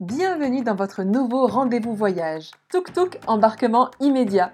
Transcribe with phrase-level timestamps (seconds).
[0.00, 2.50] Bienvenue dans votre nouveau rendez-vous voyage.
[2.68, 4.50] Tuk Tuk embarquement immédiat.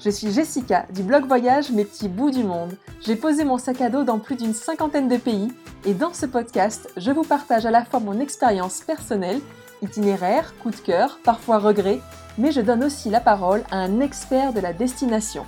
[0.00, 2.74] Je suis Jessica du blog voyage Mes petits bouts du monde.
[3.04, 5.52] J'ai posé mon sac à dos dans plus d'une cinquantaine de pays
[5.84, 9.42] et dans ce podcast, je vous partage à la fois mon expérience personnelle,
[9.82, 12.00] itinéraire, coup de cœur, parfois regret,
[12.38, 15.44] mais je donne aussi la parole à un expert de la destination.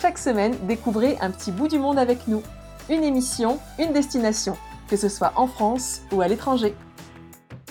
[0.00, 2.42] Chaque semaine, découvrez un petit bout du monde avec nous.
[2.90, 4.56] Une émission, une destination,
[4.88, 6.74] que ce soit en France ou à l'étranger.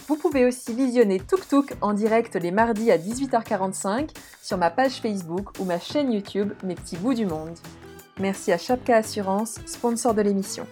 [0.07, 5.01] Vous pouvez aussi visionner Tuk Tuk en direct les mardis à 18h45 sur ma page
[5.01, 7.57] Facebook ou ma chaîne YouTube Mes petits bouts du monde.
[8.17, 10.65] Merci à Chapka Assurance, sponsor de l'émission.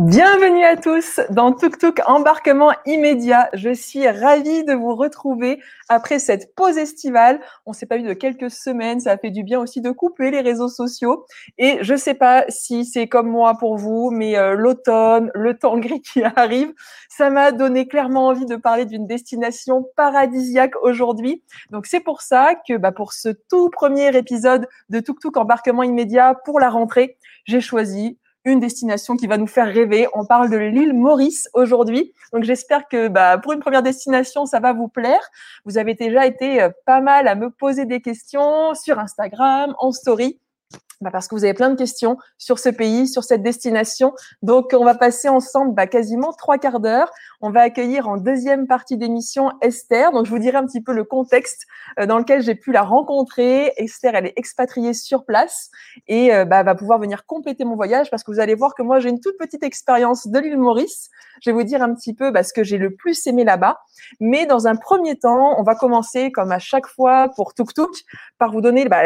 [0.00, 3.48] Bienvenue à tous dans Tuk Tuk embarquement immédiat.
[3.52, 7.40] Je suis ravie de vous retrouver après cette pause estivale.
[7.66, 10.30] On s'est pas vu de quelques semaines, ça a fait du bien aussi de couper
[10.30, 11.26] les réseaux sociaux.
[11.58, 15.78] Et je sais pas si c'est comme moi pour vous, mais euh, l'automne, le temps
[15.80, 16.72] gris qui arrive,
[17.08, 21.42] ça m'a donné clairement envie de parler d'une destination paradisiaque aujourd'hui.
[21.72, 25.82] Donc c'est pour ça que bah, pour ce tout premier épisode de Tuk Tuk embarquement
[25.82, 28.16] immédiat pour la rentrée, j'ai choisi
[28.50, 30.06] une destination qui va nous faire rêver.
[30.14, 32.12] On parle de l'île Maurice aujourd'hui.
[32.32, 35.20] Donc j'espère que bah, pour une première destination, ça va vous plaire.
[35.64, 39.92] Vous avez déjà été euh, pas mal à me poser des questions sur Instagram, en
[39.92, 40.38] story
[41.00, 44.14] bah parce que vous avez plein de questions sur ce pays, sur cette destination.
[44.42, 47.12] Donc, on va passer ensemble bah, quasiment trois quarts d'heure.
[47.40, 50.10] On va accueillir en deuxième partie d'émission Esther.
[50.10, 51.66] Donc, je vous dirai un petit peu le contexte
[52.00, 53.72] euh, dans lequel j'ai pu la rencontrer.
[53.76, 55.70] Esther, elle est expatriée sur place
[56.08, 58.82] et euh, bah, va pouvoir venir compléter mon voyage parce que vous allez voir que
[58.82, 61.10] moi, j'ai une toute petite expérience de l'île Maurice.
[61.42, 63.78] Je vais vous dire un petit peu bah, ce que j'ai le plus aimé là-bas.
[64.18, 68.04] Mais dans un premier temps, on va commencer, comme à chaque fois pour Tuk Tuk,
[68.40, 69.02] par vous donner bah,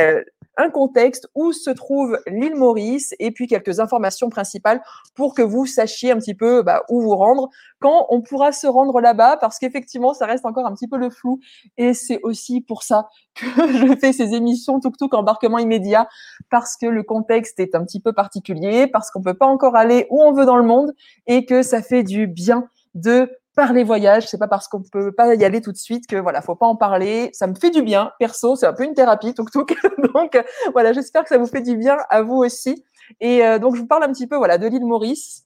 [0.56, 1.81] un contexte où se trouve
[2.26, 4.82] l'île Maurice et puis quelques informations principales
[5.14, 7.48] pour que vous sachiez un petit peu bah, où vous rendre,
[7.80, 11.10] quand on pourra se rendre là-bas, parce qu'effectivement, ça reste encore un petit peu le
[11.10, 11.40] flou.
[11.76, 16.08] Et c'est aussi pour ça que je fais ces émissions tuk-tuk embarquement immédiat,
[16.50, 20.06] parce que le contexte est un petit peu particulier, parce qu'on peut pas encore aller
[20.10, 20.92] où on veut dans le monde
[21.26, 24.28] et que ça fait du bien de par les voyages.
[24.28, 26.66] C'est pas parce qu'on peut pas y aller tout de suite que voilà, faut pas
[26.66, 27.30] en parler.
[27.32, 28.56] Ça me fait du bien, perso.
[28.56, 29.76] C'est un peu une thérapie, tuk tuk.
[30.14, 30.42] donc
[30.72, 32.84] voilà, j'espère que ça vous fait du bien à vous aussi.
[33.20, 35.44] Et euh, donc je vous parle un petit peu voilà de l'île Maurice.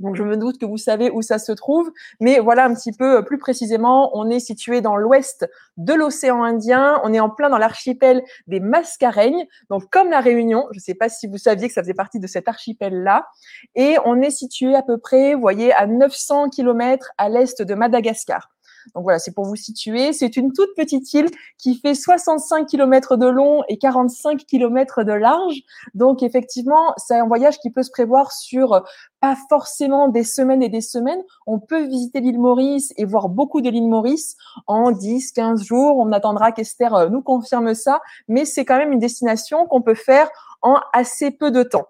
[0.00, 2.92] Donc je me doute que vous savez où ça se trouve, mais voilà un petit
[2.92, 7.30] peu euh, plus précisément, on est situé dans l'ouest de l'océan Indien, on est en
[7.30, 11.38] plein dans l'archipel des Mascareignes, donc comme la Réunion, je ne sais pas si vous
[11.38, 13.26] saviez que ça faisait partie de cet archipel-là,
[13.74, 17.74] et on est situé à peu près, vous voyez, à 900 km à l'est de
[17.74, 18.48] Madagascar.
[18.94, 20.12] Donc voilà, c'est pour vous situer.
[20.12, 21.28] C'est une toute petite île
[21.58, 25.62] qui fait 65 km de long et 45 km de large.
[25.94, 28.82] Donc effectivement, c'est un voyage qui peut se prévoir sur
[29.20, 31.22] pas forcément des semaines et des semaines.
[31.46, 35.96] On peut visiter l'île Maurice et voir beaucoup de l'île Maurice en 10, 15 jours.
[35.98, 39.94] On attendra qu'Esther euh, nous confirme ça, mais c'est quand même une destination qu'on peut
[39.94, 40.28] faire
[40.62, 41.88] en assez peu de temps.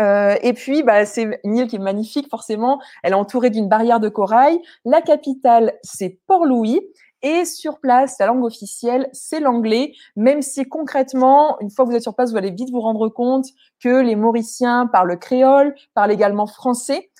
[0.00, 2.80] Euh, et puis, bah, c'est une île qui est magnifique, forcément.
[3.02, 4.60] Elle est entourée d'une barrière de corail.
[4.84, 6.80] La capitale, c'est Port-Louis.
[7.22, 11.96] Et sur place, la langue officielle, c'est l'anglais, même si concrètement, une fois que vous
[11.96, 13.46] êtes sur place, vous allez vite vous rendre compte
[13.82, 17.10] que les Mauriciens parlent créole, parlent également français.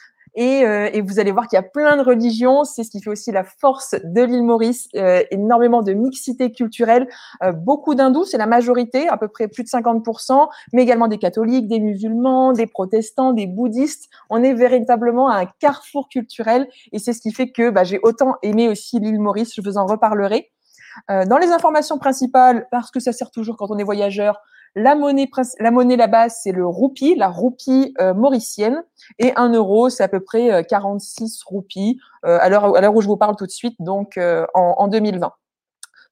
[0.40, 2.62] Et, euh, et, vous allez voir qu'il y a plein de religions.
[2.62, 4.88] C'est ce qui fait aussi la force de l'île Maurice.
[4.94, 7.08] Euh, énormément de mixité culturelle.
[7.42, 11.18] Euh, beaucoup d'hindous, c'est la majorité, à peu près plus de 50%, mais également des
[11.18, 14.08] catholiques, des musulmans, des protestants, des bouddhistes.
[14.30, 16.68] On est véritablement à un carrefour culturel.
[16.92, 19.54] Et c'est ce qui fait que bah, j'ai autant aimé aussi l'île Maurice.
[19.56, 20.52] Je vous en reparlerai.
[21.10, 24.40] Euh, dans les informations principales, parce que ça sert toujours quand on est voyageur,
[24.74, 28.84] la monnaie, la monnaie là-bas, c'est le roupie, la roupie euh, mauricienne.
[29.18, 33.06] Et un euro, c'est à peu près 46 euh, roupies euh, à l'heure où je
[33.06, 35.32] vous parle tout de suite, donc en, en 2020.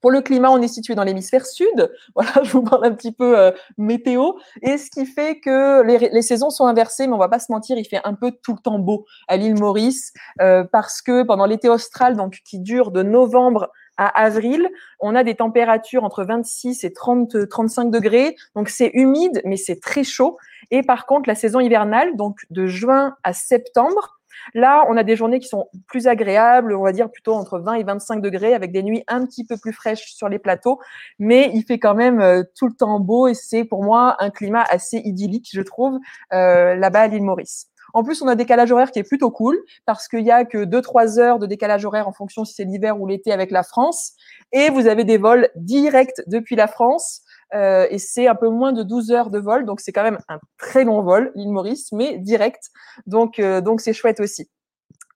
[0.01, 1.93] Pour le climat, on est situé dans l'hémisphère sud.
[2.15, 4.33] Voilà, je vous parle un petit peu euh, météo.
[4.63, 7.51] Et ce qui fait que les, les, saisons sont inversées, mais on va pas se
[7.51, 11.23] mentir, il fait un peu tout le temps beau à l'île Maurice euh, parce que
[11.25, 14.69] pendant l'été austral, donc qui dure de novembre à avril,
[15.01, 18.37] on a des températures entre 26 et 30, 35 degrés.
[18.55, 20.37] Donc c'est humide, mais c'est très chaud.
[20.71, 24.17] Et par contre, la saison hivernale, donc de juin à septembre,
[24.55, 27.75] là, on a des journées qui sont plus agréables, on va dire plutôt entre 20
[27.75, 30.79] et 25 degrés, avec des nuits un petit peu plus fraîches sur les plateaux.
[31.19, 34.31] Mais il fait quand même euh, tout le temps beau et c'est pour moi un
[34.31, 35.99] climat assez idyllique, je trouve,
[36.33, 37.69] euh, là-bas à l'île Maurice.
[37.97, 39.57] En plus, on a un décalage horaire qui est plutôt cool
[39.87, 43.01] parce qu'il y a que 2-3 heures de décalage horaire en fonction si c'est l'hiver
[43.01, 44.13] ou l'été avec la France.
[44.53, 47.23] Et vous avez des vols directs depuis la France.
[47.55, 50.19] Euh, et c'est un peu moins de 12 heures de vol, donc c'est quand même
[50.29, 52.69] un très long vol, l'île Maurice, mais direct.
[53.07, 54.51] Donc, euh, c'est chouette aussi.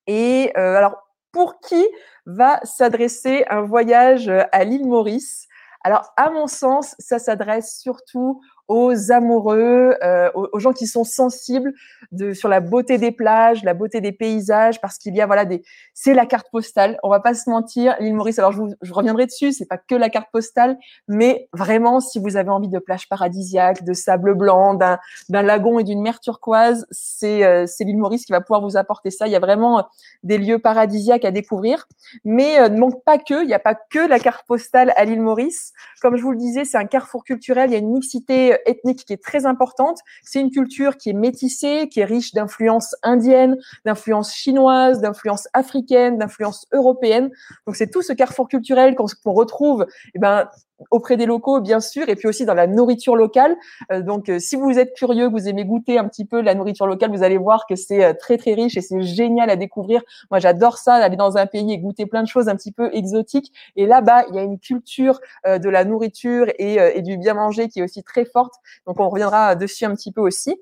[0.06, 0.96] Et euh, alors,
[1.32, 1.86] pour qui
[2.24, 5.48] va s'adresser un voyage à l'île Maurice?
[5.84, 11.72] Alors, à mon sens, ça s'adresse surtout aux amoureux, euh, aux, gens qui sont sensibles
[12.12, 15.44] de, sur la beauté des plages, la beauté des paysages, parce qu'il y a voilà
[15.44, 16.96] des, c'est la carte postale.
[17.02, 18.38] On va pas se mentir, l'île Maurice.
[18.38, 20.78] Alors je, je reviendrai dessus, c'est pas que la carte postale,
[21.08, 25.00] mais vraiment si vous avez envie de plages paradisiaques, de sable blanc, d'un,
[25.30, 28.76] d'un lagon et d'une mer turquoise, c'est euh, c'est l'île Maurice qui va pouvoir vous
[28.76, 29.26] apporter ça.
[29.26, 29.84] Il y a vraiment
[30.22, 31.88] des lieux paradisiaques à découvrir,
[32.24, 35.04] mais euh, ne manque pas que, il n'y a pas que la carte postale à
[35.04, 35.72] l'île Maurice.
[36.00, 37.70] Comme je vous le disais, c'est un carrefour culturel.
[37.70, 39.98] Il y a une mixité ethnique qui est très importante.
[40.22, 46.18] C'est une culture qui est métissée, qui est riche d'influences indiennes, d'influences chinoises, d'influences africaines,
[46.18, 47.30] d'influences européennes.
[47.66, 50.48] Donc c'est tout ce carrefour culturel qu'on retrouve eh ben,
[50.90, 53.56] auprès des locaux, bien sûr, et puis aussi dans la nourriture locale.
[53.92, 56.86] Euh, donc, euh, si vous êtes curieux, vous aimez goûter un petit peu la nourriture
[56.86, 60.02] locale, vous allez voir que c'est euh, très très riche et c'est génial à découvrir.
[60.30, 62.90] Moi, j'adore ça, d'aller dans un pays et goûter plein de choses un petit peu
[62.92, 63.52] exotiques.
[63.76, 67.68] Et là-bas, il y a une culture de la nourriture et, et du bien manger
[67.68, 68.54] qui est aussi très forte.
[68.86, 70.60] Donc, on reviendra dessus un petit peu aussi.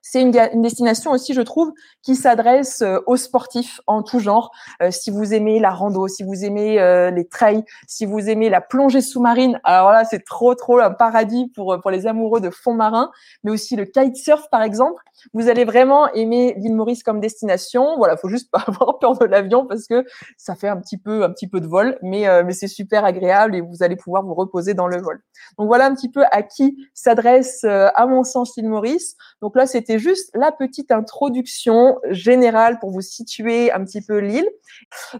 [0.00, 1.72] C'est une, destination aussi, je trouve,
[2.02, 4.50] qui s'adresse euh, aux sportifs en tout genre.
[4.80, 8.48] Euh, si vous aimez la rando, si vous aimez euh, les trails, si vous aimez
[8.48, 12.50] la plongée sous-marine, alors là, c'est trop, trop un paradis pour, pour les amoureux de
[12.50, 13.10] fond marin,
[13.42, 15.02] mais aussi le kitesurf, par exemple.
[15.34, 17.96] Vous allez vraiment aimer l'île Maurice comme destination.
[17.98, 20.04] Voilà, faut juste pas avoir peur de l'avion parce que
[20.36, 23.56] ça fait un petit peu, un petit peu de vol, mais, mais c'est super agréable
[23.56, 25.20] et vous allez pouvoir vous reposer dans le vol.
[25.58, 29.16] Donc voilà un petit peu à qui s'adresse, à mon sens, l'île Maurice.
[29.42, 34.46] Donc là, c'était juste la petite introduction générale pour vous situer un petit peu l'île.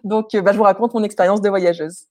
[0.03, 2.05] Donc, euh, bah, je vous raconte mon expérience de voyageuse.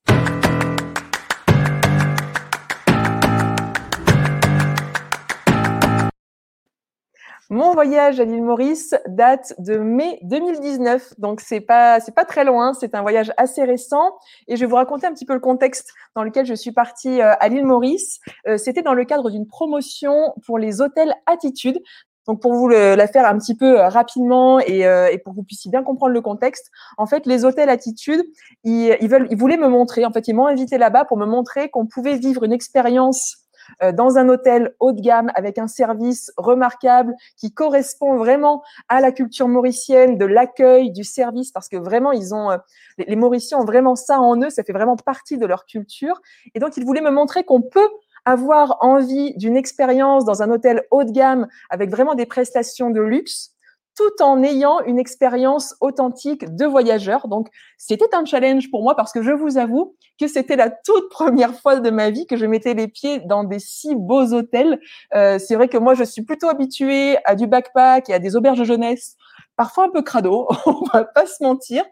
[7.51, 12.43] Mon voyage à l'île Maurice date de mai 2019, donc c'est pas c'est pas très
[12.43, 15.39] loin, c'est un voyage assez récent et je vais vous raconter un petit peu le
[15.39, 18.19] contexte dans lequel je suis partie euh, à l'île Maurice.
[18.47, 21.79] Euh, c'était dans le cadre d'une promotion pour les hôtels Attitude.
[22.29, 25.37] Donc pour vous la faire un petit peu euh, rapidement et, euh, et, pour que
[25.37, 28.23] vous puissiez bien comprendre le contexte, en fait les hôtels Attitude,
[28.63, 31.25] ils, ils veulent, ils voulaient me montrer, en fait ils m'ont invité là-bas pour me
[31.25, 33.37] montrer qu'on pouvait vivre une expérience
[33.81, 39.01] euh, dans un hôtel haut de gamme avec un service remarquable qui correspond vraiment à
[39.01, 42.51] la culture mauricienne, de l'accueil, du service, parce que vraiment ils ont
[42.99, 46.21] les Mauriciens ont vraiment ça en eux, ça fait vraiment partie de leur culture.
[46.53, 47.89] Et donc ils voulaient me montrer qu'on peut
[48.25, 53.01] avoir envie d'une expérience dans un hôtel haut de gamme avec vraiment des prestations de
[53.01, 53.55] luxe,
[53.99, 57.27] tout en ayant une expérience authentique de voyageur.
[57.27, 61.09] Donc, c'était un challenge pour moi parce que je vous avoue que c'était la toute
[61.09, 64.79] première fois de ma vie que je mettais les pieds dans des si beaux hôtels.
[65.15, 68.37] Euh, c'est vrai que moi, je suis plutôt habituée à du backpack et à des
[68.37, 69.17] auberges de jeunesse,
[69.57, 71.83] parfois un peu crado, on va pas se mentir.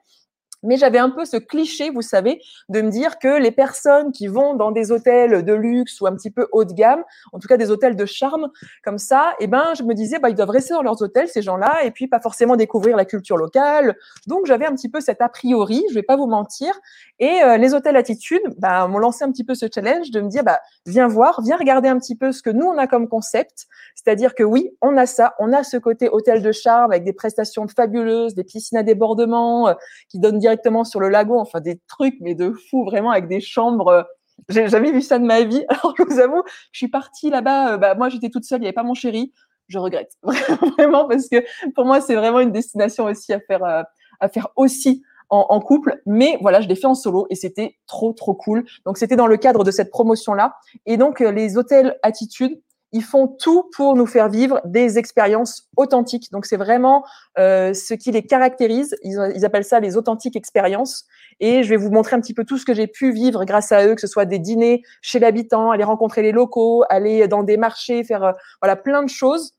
[0.64, 4.28] Mais j'avais un peu ce cliché, vous savez, de me dire que les personnes qui
[4.28, 7.48] vont dans des hôtels de luxe ou un petit peu haut de gamme, en tout
[7.48, 8.50] cas des hôtels de charme
[8.84, 11.42] comme ça, eh ben je me disais bah ils doivent rester dans leurs hôtels ces
[11.42, 13.96] gens-là et puis pas forcément découvrir la culture locale.
[14.26, 16.74] Donc j'avais un petit peu cet a priori, je vais pas vous mentir.
[17.20, 20.30] Et euh, les hôtels Attitude bah, m'ont lancé un petit peu ce challenge de me
[20.30, 23.08] dire bah viens voir, viens regarder un petit peu ce que nous on a comme
[23.08, 23.68] concept.
[23.96, 27.14] C'est-à-dire que oui, on a ça, on a ce côté hôtel de charme avec des
[27.14, 29.74] prestations fabuleuses, des piscines à débordement euh,
[30.10, 33.42] qui donnent directement sur le lagon, enfin des trucs mais de fou vraiment avec des
[33.42, 33.90] chambres.
[33.90, 34.04] Euh,
[34.48, 35.66] j'ai jamais vu ça de ma vie.
[35.70, 37.74] Alors je vous avoue, je suis partie là-bas.
[37.74, 39.34] Euh, bah, moi j'étais toute seule, il n'y avait pas mon chéri.
[39.68, 40.14] Je regrette
[40.78, 41.44] vraiment parce que
[41.76, 43.84] pour moi c'est vraiment une destination aussi à faire euh,
[44.22, 47.76] à faire aussi en, en, couple, mais voilà, je l'ai fait en solo et c'était
[47.86, 48.64] trop trop cool.
[48.86, 50.56] Donc c'était dans le cadre de cette promotion là.
[50.86, 52.62] Et donc les hôtels Attitude,
[52.98, 56.32] ils font tout pour nous faire vivre des expériences authentiques.
[56.32, 57.06] Donc c'est vraiment
[57.38, 58.96] euh, ce qui les caractérise.
[59.04, 61.06] Ils, appellent ça les authentiques expériences.
[61.40, 63.72] Et je vais vous montrer un petit peu tout ce que j'ai pu vivre grâce
[63.72, 67.44] à eux, que ce soit des dîners chez l'habitant, aller rencontrer les locaux, aller dans
[67.44, 68.32] des marchés, faire euh,
[68.64, 69.54] voilà plein de choses.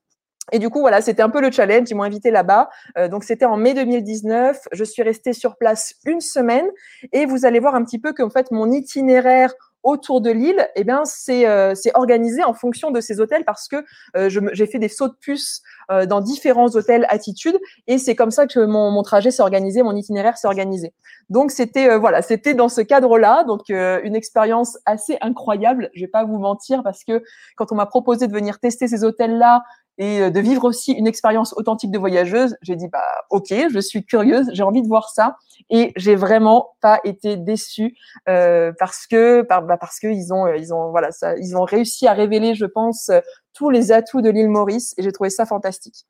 [0.51, 1.89] Et du coup, voilà, c'était un peu le challenge.
[1.91, 2.71] Ils m'ont invité là-bas.
[2.97, 4.69] Euh, donc, c'était en mai 2019.
[4.73, 6.67] Je suis restée sur place une semaine.
[7.13, 10.85] Et vous allez voir un petit peu qu'en fait, mon itinéraire autour de l'île, eh
[10.85, 13.85] bien, c'est euh, organisé en fonction de ces hôtels parce que
[14.17, 18.31] euh, j'ai fait des sauts de puce euh, dans différents hôtels Attitude et c'est comme
[18.31, 20.93] ça que mon, mon trajet s'est organisé, mon itinéraire s'est organisé.
[21.31, 25.91] Donc c'était euh, voilà, c'était dans ce cadre-là, donc une expérience assez incroyable.
[25.95, 27.23] Je vais pas vous mentir parce que
[27.57, 29.63] quand on m'a proposé de venir tester ces hôtels-là
[29.99, 33.79] et euh, de vivre aussi une expérience authentique de voyageuse, j'ai dit bah ok, je
[33.81, 35.37] suis curieuse, j'ai envie de voir ça
[35.71, 37.95] et j'ai vraiment pas été déçue
[38.29, 42.07] euh, parce que bah, parce que ils ont ils ont voilà ça ils ont réussi
[42.07, 43.11] à révéler je pense
[43.53, 46.07] tous les atouts de l'île Maurice et j'ai trouvé ça fantastique.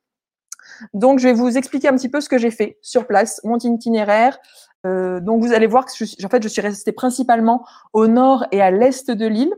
[0.92, 3.56] Donc je vais vous expliquer un petit peu ce que j'ai fait sur place, mon
[3.56, 4.38] itinéraire.
[4.84, 7.64] donc vous allez voir que je, en fait je suis restée principalement
[7.94, 9.54] au nord et à l'est de l'île.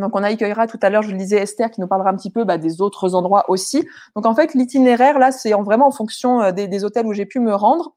[0.00, 2.30] Donc on accueillera tout à l'heure, je le disais, Esther qui nous parlera un petit
[2.30, 3.86] peu bah, des autres endroits aussi.
[4.16, 7.40] Donc en fait l'itinéraire là c'est vraiment en fonction des, des, hôtels où j'ai pu
[7.40, 7.94] me rendre.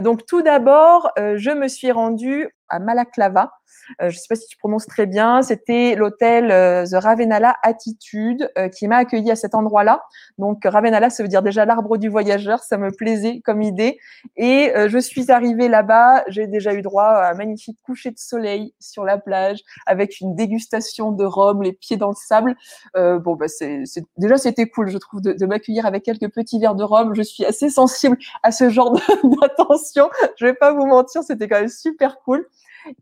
[0.00, 3.52] donc tout d'abord je me suis rendue à Malaclava.
[4.00, 5.42] Euh, je ne sais pas si tu prononces très bien.
[5.42, 10.02] C'était l'hôtel euh, The Ravenala Attitude euh, qui m'a accueilli à cet endroit-là.
[10.38, 12.60] Donc Ravenala, ça veut dire déjà l'arbre du voyageur.
[12.62, 13.98] Ça me plaisait comme idée.
[14.36, 16.24] Et je suis arrivée là-bas.
[16.28, 20.34] J'ai déjà eu droit à un magnifique coucher de soleil sur la plage avec une
[20.34, 22.56] dégustation de rhum, les pieds dans le sable.
[22.94, 23.84] bon, bah c'est
[24.16, 27.14] déjà c'était cool, je trouve, de, de m'accueillir avec quelques petits verres de rhum.
[27.14, 28.92] Je suis assez sensible à ce genre
[29.40, 30.10] d'attention.
[30.36, 32.46] Je vais pas vous mentir, c'était quand même super cool.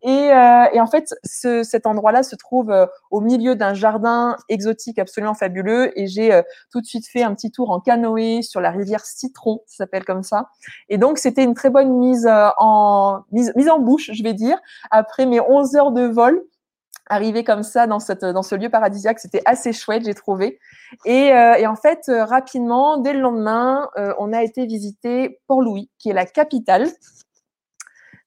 [0.03, 4.37] Et, euh, et, en fait, ce, cet endroit-là se trouve euh, au milieu d'un jardin
[4.49, 5.99] exotique absolument fabuleux.
[5.99, 9.05] Et j'ai euh, tout de suite fait un petit tour en canoë sur la rivière
[9.05, 10.51] Citron, ça s'appelle comme ça.
[10.89, 14.59] Et donc, c'était une très bonne mise en mise, en bouche, je vais dire,
[14.91, 16.43] après mes 11 heures de vol
[17.13, 20.61] arriver comme ça dans, cette, dans ce lieu paradisiaque, c'était assez chouette, j'ai trouvé.
[21.05, 26.27] Et, en fait, rapidement, dès le lendemain, on a été visiter Port-Louis, qui est la
[26.27, 26.89] capitale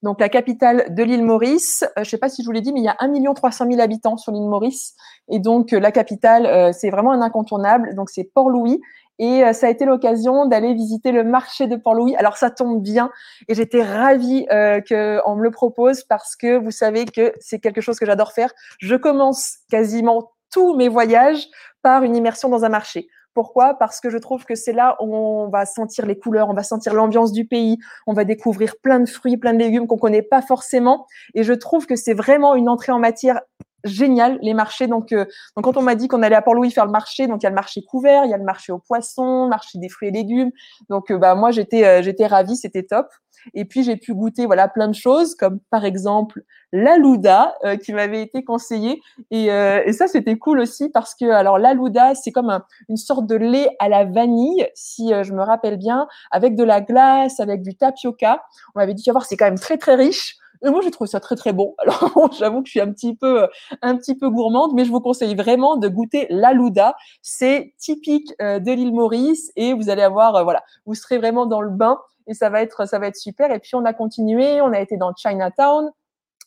[0.04, 1.84] donc la capitale de l'île Maurice.
[1.84, 3.34] Euh, je ne sais pas si je vous l'ai dit, mais il y a 1
[3.34, 4.94] 300 000 habitants sur l'île Maurice.
[5.30, 7.96] Et donc euh, la capitale, euh, c'est vraiment un incontournable.
[7.96, 8.80] Donc c'est Port-Louis.
[9.20, 12.16] Et ça a été l'occasion d'aller visiter le marché de Port-Louis.
[12.16, 13.12] Alors ça tombe bien
[13.48, 18.00] et j'étais ravie qu'on me le propose parce que vous savez que c'est quelque chose
[18.00, 18.52] que j'adore faire.
[18.80, 21.48] Je commence quasiment tous mes voyages
[21.84, 23.08] par une immersion dans un marché.
[23.34, 23.74] Pourquoi?
[23.76, 26.64] Parce que je trouve que c'est là où on va sentir les couleurs, on va
[26.64, 30.22] sentir l'ambiance du pays, on va découvrir plein de fruits, plein de légumes qu'on connaît
[30.22, 31.08] pas forcément.
[31.34, 33.42] Et je trouve que c'est vraiment une entrée en matière
[33.84, 34.88] géniale, les marchés.
[34.88, 35.26] Donc, euh,
[35.56, 37.48] donc quand on m'a dit qu'on allait à Port-Louis faire le marché, donc il y
[37.48, 40.10] a le marché couvert, il y a le marché aux poissons, le marché des fruits
[40.10, 40.52] et légumes.
[40.90, 43.08] Donc euh, bah moi j'étais euh, j'étais ravie, c'était top.
[43.54, 47.92] Et puis j'ai pu goûter voilà plein de choses comme par exemple l'alouda euh, qui
[47.92, 52.32] m'avait été conseillé et, euh, et ça c'était cool aussi parce que alors l'alouda c'est
[52.32, 56.64] comme une sorte de lait à la vanille si je me rappelle bien avec de
[56.64, 58.42] la glace avec du tapioca.
[58.76, 60.38] On m'avait dit tu vas voir c'est quand même très très riche.
[60.66, 61.76] Et moi, j'ai trouvé ça très très bon.
[61.80, 63.48] Alors, j'avoue que je suis un petit peu,
[63.82, 66.96] un petit peu gourmande, mais je vous conseille vraiment de goûter l'alouda.
[67.22, 71.70] C'est typique de l'île Maurice et vous allez avoir, voilà, vous serez vraiment dans le
[71.70, 73.52] bain et ça va être ça va être super.
[73.52, 75.92] Et puis on a continué, on a été dans Chinatown,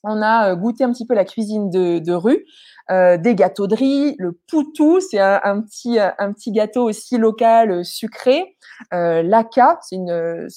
[0.03, 2.45] on a euh, goûté un petit peu la cuisine de, de rue,
[2.91, 7.71] euh, des gâteaux de riz, le poutou, c'est un, petit un petit gâteau aussi local
[7.71, 8.57] euh, sucré.
[8.95, 10.49] Euh, L'aka, c'est une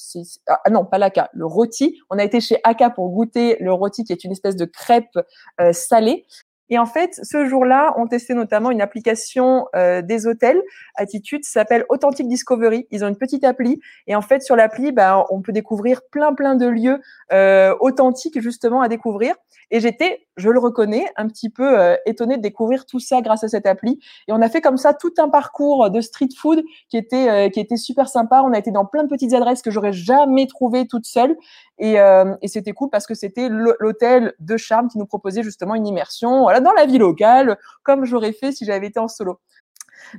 [0.47, 1.97] ah non pas l'aka, le rôti.
[2.09, 5.17] On a été chez Aka pour goûter le rôti qui est une espèce de crêpe
[5.59, 6.25] euh, salée.
[6.69, 10.61] Et en fait, ce jour-là, on testait notamment une application euh, des hôtels.
[10.95, 12.87] Attitude s'appelle Authentic Discovery.
[12.91, 13.79] Ils ont une petite appli.
[14.07, 18.39] Et en fait, sur l'appli, bah, on peut découvrir plein, plein de lieux euh, authentiques
[18.39, 19.35] justement à découvrir.
[19.71, 23.43] Et j'étais, je le reconnais, un petit peu euh, étonnée de découvrir tout ça grâce
[23.43, 23.99] à cette appli.
[24.27, 27.49] Et on a fait comme ça tout un parcours de street food qui était euh,
[27.49, 28.41] qui était super sympa.
[28.43, 31.35] On a été dans plein de petites adresses que j'aurais jamais trouvées toute seule.
[31.79, 35.75] Et, euh, et c'était cool parce que c'était l'hôtel de charme qui nous proposait justement
[35.75, 39.39] une immersion voilà, dans la vie locale, comme j'aurais fait si j'avais été en solo.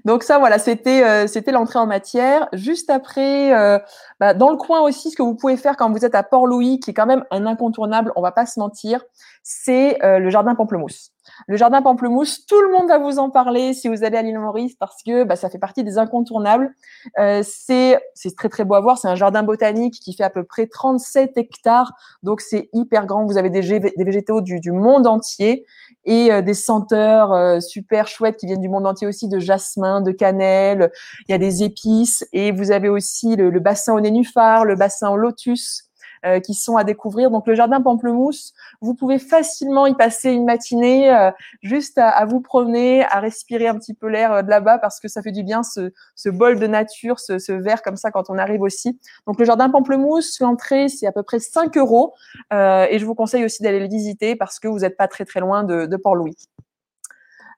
[0.05, 2.49] Donc ça, voilà, c'était euh, c'était l'entrée en matière.
[2.53, 3.79] Juste après, euh,
[4.19, 6.81] bah, dans le coin aussi, ce que vous pouvez faire quand vous êtes à Port-Louis,
[6.81, 9.03] qui est quand même un incontournable, on va pas se mentir,
[9.43, 11.13] c'est euh, le jardin Pamplemousse.
[11.47, 14.39] Le jardin Pamplemousse, tout le monde va vous en parler si vous allez à l'île
[14.39, 16.75] Maurice parce que bah, ça fait partie des incontournables.
[17.19, 18.01] Euh, c'est
[18.37, 18.99] très très beau à voir.
[18.99, 21.93] C'est un jardin botanique qui fait à peu près 37 hectares,
[22.23, 23.27] donc c'est hyper grand.
[23.27, 25.67] Vous avez des, végétaux du, du, monde entier
[26.05, 30.01] et euh, des senteurs euh, super chouettes qui viennent du monde entier aussi, de jasmin,
[30.01, 30.91] de cannelle.
[31.29, 34.77] Il y a des épices et vous avez aussi le, le bassin au nénuphar, le
[34.77, 35.90] bassin au lotus.
[36.27, 37.31] Euh, qui sont à découvrir.
[37.31, 41.31] Donc le jardin Pamplemousse, vous pouvez facilement y passer une matinée, euh,
[41.63, 45.01] juste à, à, vous promener, à respirer un petit peu l'air euh, de là-bas parce
[45.01, 48.11] que ça fait du bien ce, ce bol de nature, ce, ce verre comme ça
[48.11, 49.01] quand on arrive aussi.
[49.27, 52.13] Donc le jardin Pamplemousse, l'entrée c'est à peu près 5 euros
[52.53, 55.41] et je vous conseille aussi d'aller le visiter parce que vous n'êtes pas très très
[55.41, 56.37] loin de, de Port-Louis.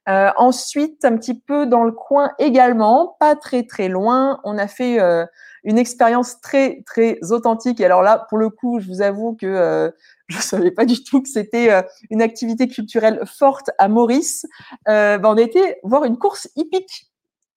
[0.08, 4.66] Euh, ensuite, un petit peu dans le coin également, pas très très loin, on a
[4.66, 5.24] fait euh,
[5.62, 7.80] une expérience très très authentique.
[7.80, 9.90] Alors là, pour le coup, je vous avoue que euh,
[10.28, 14.46] je savais pas du tout que c'était une activité culturelle forte à Maurice.
[14.86, 17.11] Ben, on été voir une course hippique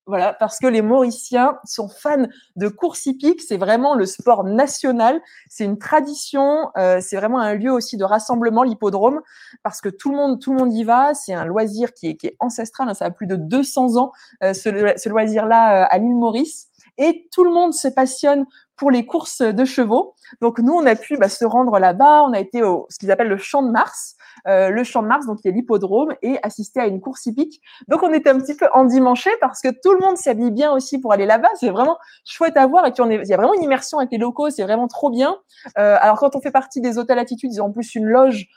[0.08, 3.42] voilà, parce que les Mauriciens sont fans de course hippique.
[3.42, 5.20] C'est vraiment le sport national.
[5.50, 6.70] C'est une tradition.
[6.78, 9.22] Euh, c'est vraiment un lieu aussi de rassemblement, l'hippodrome,
[9.64, 11.14] parce que tout le monde, tout le monde y va.
[11.16, 12.88] C'est un loisir qui est, qui est ancestral.
[12.90, 12.94] Hein.
[12.94, 14.12] ça a plus de 200 ans,
[14.44, 16.68] euh, ce, ce loisir-là euh, à l'île Maurice.
[16.98, 18.46] Et tout le monde se passionne
[18.77, 20.13] pour les courses de chevaux.
[20.41, 22.24] Donc nous, on a pu bah, se rendre là-bas.
[22.24, 24.15] On a été au ce qu'ils appellent le Champ de Mars.
[24.48, 27.25] Euh, le Champ de Mars, donc il y a l'hippodrome, et assister à une course
[27.25, 27.62] hippique.
[27.88, 31.00] Donc on était un petit peu endimanché parce que tout le monde s'habille bien aussi
[31.00, 31.50] pour aller là-bas.
[31.60, 34.17] C'est vraiment chouette à voir et puis il y a vraiment une immersion avec les
[34.17, 34.50] locaux.
[34.50, 35.38] C'est vraiment trop bien.
[35.77, 38.48] Euh, alors quand on fait partie des hôtels Attitude, ils ont en plus une loge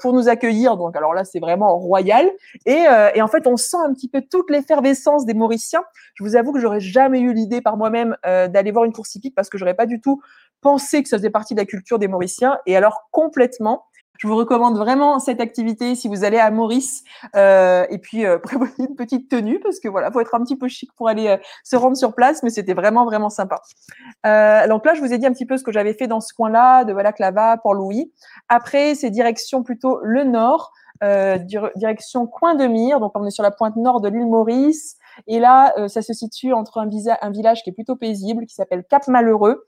[0.00, 0.76] pour nous accueillir.
[0.76, 2.30] Donc alors là, c'est vraiment royal.
[2.66, 5.82] Et, euh, et, en fait, on sent un petit peu toute l'effervescence des Mauriciens.
[6.14, 9.14] Je vous avoue que j'aurais jamais eu l'idée par moi-même euh, d'aller voir une course
[9.14, 10.20] hippique parce que j'aurais pas du tout
[10.60, 12.58] pensé que ça faisait partie de la culture des Mauriciens.
[12.66, 13.84] Et alors complètement.
[14.18, 17.02] Je vous recommande vraiment cette activité si vous allez à Maurice.
[17.34, 20.56] Euh, et puis euh, prévoyez une petite tenue parce que voilà, faut être un petit
[20.56, 23.60] peu chic pour aller euh, se rendre sur place, mais c'était vraiment vraiment sympa.
[24.26, 26.20] Euh, donc là, je vous ai dit un petit peu ce que j'avais fait dans
[26.20, 28.12] ce coin-là, de Valaclava, Port-Louis.
[28.48, 31.38] Après, c'est direction plutôt le nord, euh,
[31.74, 33.00] direction Coin de Mire.
[33.00, 34.96] Donc on est sur la pointe nord de l'île Maurice.
[35.26, 36.88] Et là, euh, ça se situe entre un,
[37.22, 39.66] un village qui est plutôt paisible, qui s'appelle Cap Malheureux,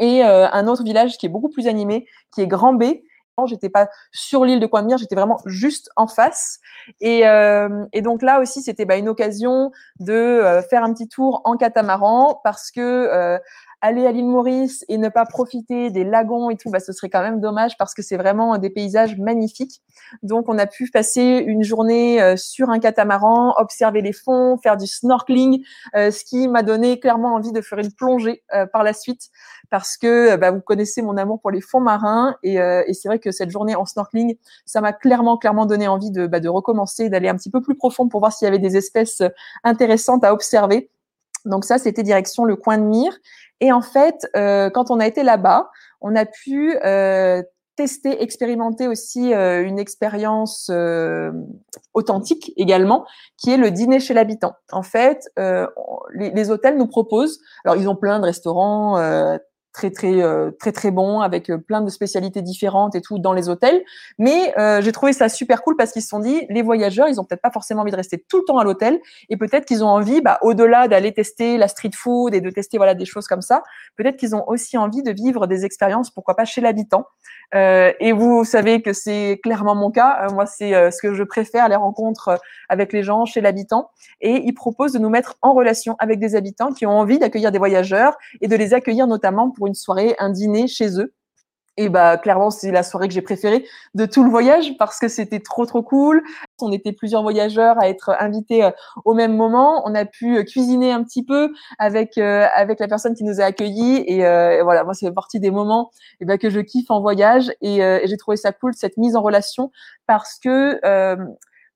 [0.00, 2.82] et un autre village qui est beaucoup plus animé, qui est Grand B
[3.46, 6.60] j'étais pas sur l'île de Mire, j'étais vraiment juste en face.
[7.00, 11.40] Et, euh, donc là aussi, c'était bah, une occasion de euh, faire un petit tour
[11.44, 13.38] en catamaran parce que euh,
[13.84, 17.10] aller à l'île Maurice et ne pas profiter des lagons et tout, bah, ce serait
[17.10, 19.82] quand même dommage parce que c'est vraiment des paysages magnifiques.
[20.22, 24.78] Donc, on a pu passer une journée euh, sur un catamaran, observer les fonds, faire
[24.78, 25.62] du snorkeling,
[25.96, 29.28] euh, ce qui m'a donné clairement envie de faire une plongée euh, par la suite
[29.68, 33.18] parce que bah, vous connaissez mon amour pour les fonds marins et, et c'est vrai
[33.18, 34.36] que cette journée en snorkeling,
[34.66, 37.74] ça m'a clairement, clairement donné envie de, bah, de recommencer, d'aller un petit peu plus
[37.74, 39.22] profond pour voir s'il y avait des espèces
[39.64, 40.90] intéressantes à observer.
[41.44, 43.12] Donc ça, c'était direction le coin de mire.
[43.60, 45.70] Et en fait, euh, quand on a été là-bas,
[46.00, 47.42] on a pu euh,
[47.76, 51.32] tester, expérimenter aussi euh, une expérience euh,
[51.92, 53.04] authentique également,
[53.36, 54.54] qui est le dîner chez l'habitant.
[54.70, 55.66] En fait, euh,
[56.14, 58.98] les, les, hôtels nous proposent, alors ils ont plein de restaurants
[59.74, 63.32] très très euh, très très bon avec euh, plein de spécialités différentes et tout dans
[63.32, 63.82] les hôtels.
[64.18, 67.20] Mais euh, j'ai trouvé ça super cool parce qu'ils se sont dit les voyageurs ils
[67.20, 69.84] ont peut-être pas forcément envie de rester tout le temps à l'hôtel et peut-être qu'ils
[69.84, 73.26] ont envie bah, au-delà d'aller tester la street food et de tester voilà des choses
[73.26, 73.62] comme ça,
[73.96, 77.06] peut-être qu'ils ont aussi envie de vivre des expériences pourquoi pas chez l'habitant.
[77.54, 80.28] Euh, et vous savez que c'est clairement mon cas.
[80.32, 84.54] moi c'est ce que je préfère les rencontres avec les gens chez l'habitant et ils
[84.54, 88.16] proposent de nous mettre en relation avec des habitants qui ont envie d'accueillir des voyageurs
[88.40, 91.12] et de les accueillir notamment pour une soirée, un dîner chez eux.
[91.76, 95.08] Et bah clairement c'est la soirée que j'ai préférée de tout le voyage parce que
[95.08, 96.22] c'était trop trop cool.
[96.60, 98.70] On était plusieurs voyageurs à être invités euh,
[99.04, 99.82] au même moment.
[99.84, 103.40] On a pu euh, cuisiner un petit peu avec euh, avec la personne qui nous
[103.40, 104.22] a accueillis et,
[104.62, 107.78] voilà moi c'est partie des moments et eh ben, que je kiffe en voyage et,
[107.78, 109.70] et j'ai trouvé ça cool cette mise en relation
[110.06, 110.80] parce que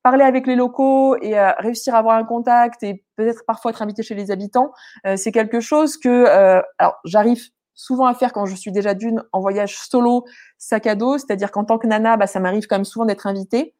[0.01, 4.01] parler avec les locaux et réussir à avoir un contact et peut-être parfois être invité
[4.01, 4.71] chez les habitants,
[5.15, 6.25] c'est quelque chose que
[6.77, 7.49] alors j'arrive
[7.79, 10.25] souvent à faire quand je suis déjà d'une en voyage solo,
[10.57, 13.25] sac à dos, c'est-à-dire qu'en tant que nana, bah, ça m'arrive quand même souvent d'être
[13.25, 13.73] invitée.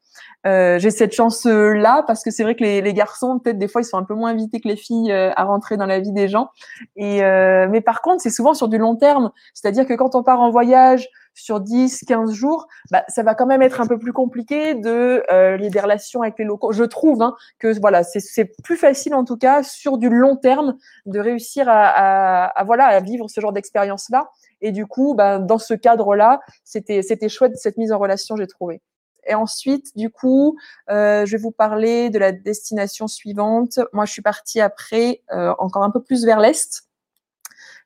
[0.46, 3.82] Euh, j'ai cette chance-là parce que c'est vrai que les, les garçons, peut-être des fois,
[3.82, 6.12] ils sont un peu moins invités que les filles euh, à rentrer dans la vie
[6.12, 6.50] des gens.
[6.96, 10.22] Et euh, mais par contre, c'est souvent sur du long terme, c'est-à-dire que quand on
[10.22, 13.98] part en voyage sur 10, 15 jours, bah, ça va quand même être un peu
[13.98, 16.72] plus compliqué de euh, lier des relations avec les locaux.
[16.72, 20.76] Je trouve hein, que voilà, c'est plus facile en tout cas sur du long terme
[21.06, 24.28] de réussir à, à, à voilà à vivre ce genre d'expérience-là.
[24.60, 28.46] Et du coup, bah, dans ce cadre-là, c'était c'était chouette cette mise en relation, j'ai
[28.46, 28.80] trouvé.
[29.26, 30.56] Et ensuite, du coup,
[30.90, 33.78] euh, je vais vous parler de la destination suivante.
[33.92, 36.84] Moi, je suis partie après euh, encore un peu plus vers l'est.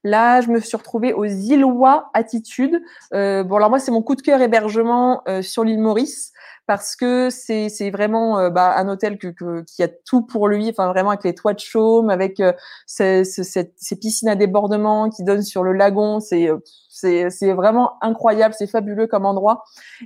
[0.04, 2.82] Là, je me suis retrouvée aux Îlois Attitude.
[3.14, 6.32] Euh, bon, alors moi, c'est mon coup de cœur hébergement euh, sur l'île Maurice
[6.66, 10.48] parce que c'est c'est vraiment euh, bah, un hôtel que, que, qui a tout pour
[10.48, 12.52] lui, enfin vraiment avec les toits de chaume, avec euh,
[12.86, 16.50] ces, ces, ces, piscines à débordement qui donnent sur le lagon, c'est
[16.94, 19.64] c'est vraiment incroyable, c'est fabuleux comme endroit.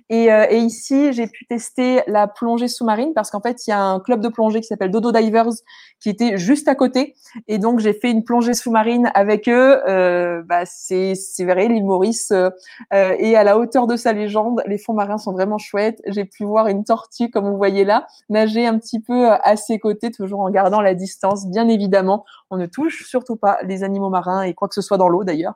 [0.09, 3.73] Et, euh, et ici, j'ai pu tester la plongée sous-marine parce qu'en fait, il y
[3.73, 5.53] a un club de plongée qui s'appelle Dodo Divers
[6.01, 7.15] qui était juste à côté.
[7.49, 9.81] Et donc, j'ai fait une plongée sous-marine avec eux.
[9.89, 12.51] Euh, bah, c'est vrai, l'île Maurice euh,
[12.93, 16.01] euh, et à la hauteur de sa légende, les fonds marins sont vraiment chouettes.
[16.07, 19.79] J'ai pu voir une tortue, comme vous voyez là, nager un petit peu à ses
[19.79, 22.25] côtés, toujours en gardant la distance, bien évidemment.
[22.51, 25.25] On ne touche surtout pas les animaux marins et quoi que ce soit dans l'eau
[25.25, 25.55] d'ailleurs.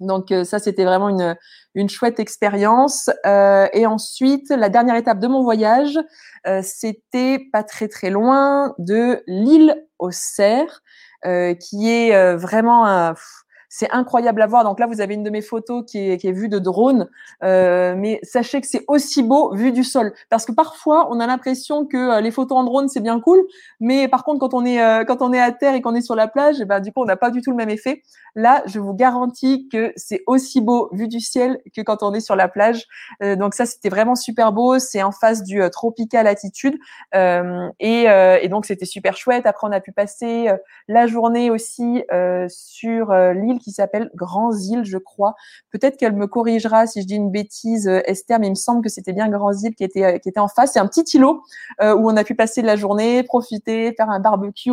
[0.00, 1.36] Donc euh, ça, c'était vraiment une,
[1.74, 3.10] une chouette expérience.
[3.26, 5.98] Euh, et ensuite, la dernière étape de mon voyage,
[6.46, 10.80] euh, c'était pas très très loin de l'île au Cerf,
[11.22, 13.14] qui est vraiment un,
[13.72, 14.64] C'est incroyable à voir.
[14.64, 17.08] Donc là, vous avez une de mes photos qui est, qui est vue de drone,
[17.44, 21.26] euh, mais sachez que c'est aussi beau vu du sol, parce que parfois on a
[21.28, 23.40] l'impression que euh, les photos en drone c'est bien cool,
[23.78, 26.00] mais par contre quand on est euh, quand on est à terre et qu'on est
[26.02, 27.70] sur la plage, et eh ben du coup on n'a pas du tout le même
[27.70, 28.02] effet.
[28.34, 32.20] Là, je vous garantis que c'est aussi beau vu du ciel que quand on est
[32.20, 32.86] sur la plage.
[33.22, 34.78] Euh, donc ça, c'était vraiment super beau.
[34.78, 36.78] C'est en face du tropical altitude
[37.14, 39.46] et, et donc c'était super chouette.
[39.46, 40.48] Après, on a pu passer
[40.88, 42.04] la journée aussi
[42.48, 45.34] sur l'île qui s'appelle Grands Îles, je crois.
[45.70, 48.88] Peut-être qu'elle me corrigera si je dis une bêtise, Esther, mais il me semble que
[48.88, 50.72] c'était bien Grands Îles qui était qui était en face.
[50.72, 51.42] C'est un petit îlot
[51.80, 54.70] où on a pu passer la journée, profiter, faire un barbecue.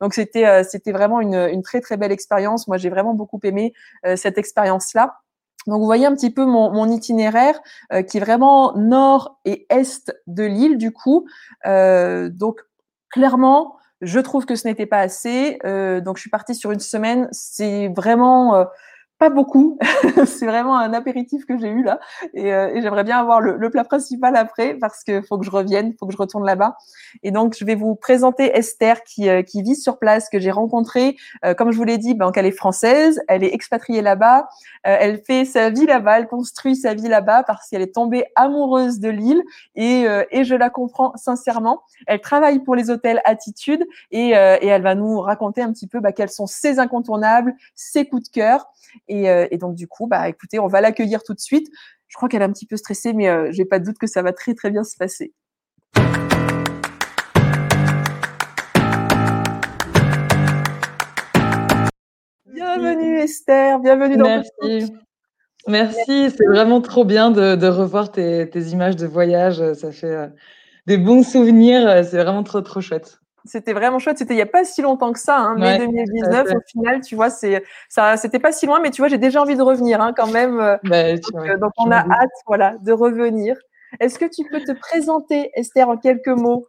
[0.00, 2.66] Donc c'était c'était vraiment une, une très très belle expérience.
[2.72, 3.74] Moi, j'ai vraiment beaucoup aimé
[4.16, 5.18] cette expérience-là.
[5.66, 7.60] Donc vous voyez un petit peu mon, itinéraire
[8.08, 11.26] qui est vraiment nord et est de l'île du coup.
[11.66, 12.60] Euh, donc
[13.12, 15.58] clairement, je trouve que ce n'était pas assez.
[15.64, 17.28] Euh, donc, je suis partie sur une semaine.
[17.30, 18.64] C'est vraiment euh,
[19.22, 19.78] pas beaucoup.
[20.26, 22.00] c'est vraiment un apéritif que j'ai eu là.
[22.34, 25.94] Et, euh, j'aimerais bien avoir le, plat principal après parce que faut que je revienne,
[25.96, 26.76] faut que je retourne là-bas.
[27.22, 31.16] Et donc, je vais vous présenter Esther qui, euh, vit sur place, que j'ai rencontrée.
[31.44, 34.48] Euh, comme je vous l'ai dit, ben, elle est française, elle est expatriée là-bas.
[34.82, 38.98] elle fait sa vie là-bas, elle construit sa vie là-bas parce qu'elle est tombée amoureuse
[38.98, 39.44] de l'île
[39.76, 40.04] et,
[40.42, 41.82] je la comprends sincèrement.
[42.08, 46.10] Elle travaille pour les hôtels Attitude et, elle va nous raconter un petit peu ben,
[46.10, 48.66] quels sont ses incontournables, ses coups de cœur.
[49.12, 51.68] Et, donc du coup, bah écoutez, on va l'accueillir tout de suite.
[52.08, 54.06] Je crois qu'elle est un petit peu stressée, mais euh, j'ai pas de doute que
[54.06, 55.32] ça va très très bien se passer.
[62.46, 64.92] Bienvenue Esther, bienvenue dans Merci.
[65.68, 69.62] Merci, c'est vraiment trop bien de, revoir tes, tes, images de voyage.
[69.74, 70.26] Ça fait euh,
[70.86, 72.04] des bons souvenirs.
[72.04, 73.21] C'est vraiment trop trop chouette.
[73.44, 74.18] C'était vraiment chouette.
[74.18, 76.48] C'était il n'y a pas si longtemps que ça, hein, mai 2019.
[76.54, 79.42] Au final, tu vois, c'est ça, c'était pas si loin, mais tu vois, j'ai déjà
[79.42, 80.60] envie de revenir hein, quand même.
[80.60, 83.56] Euh, bah, donc, donc on a hâte, voilà, de revenir.
[84.00, 86.66] Est-ce que tu peux te présenter, Esther, en quelques mots?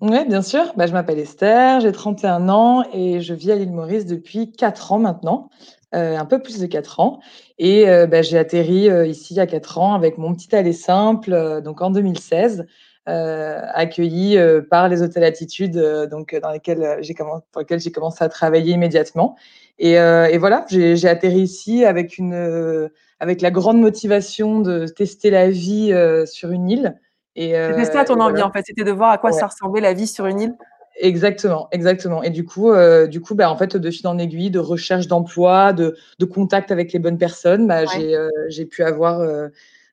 [0.00, 0.72] Oui, bien sûr.
[0.76, 4.92] Bah, je m'appelle Esther, j'ai 31 ans et je vis à l'île Maurice depuis 4
[4.92, 5.50] ans maintenant.
[5.94, 7.20] Euh, un peu plus de 4 ans.
[7.58, 10.54] Et euh, bah, j'ai atterri euh, ici il y a 4 ans avec mon petit
[10.56, 12.66] aller simple, euh, donc en 2016.
[13.08, 17.80] Euh, accueilli euh, par les hôtels Attitude, euh, donc dans lesquels j'ai commencé, pour lesquels
[17.80, 19.34] j'ai commencé à travailler immédiatement.
[19.80, 22.88] Et, et voilà, j'ai atterri ici avec une,
[23.18, 25.92] avec la grande motivation de tester la vie
[26.26, 27.00] sur une île.
[27.34, 30.06] C'était ça ton envie en fait, c'était de voir à quoi ça ressemblait la vie
[30.06, 30.54] sur une île?
[30.96, 32.22] Exactement, exactement.
[32.22, 35.06] Et du coup, euh, du coup, bah, en fait, de fil en aiguille, de recherche
[35.06, 37.86] d'emploi, de, de, contact avec les bonnes personnes, bah, ouais.
[38.48, 39.48] j'ai euh, pu avoir euh,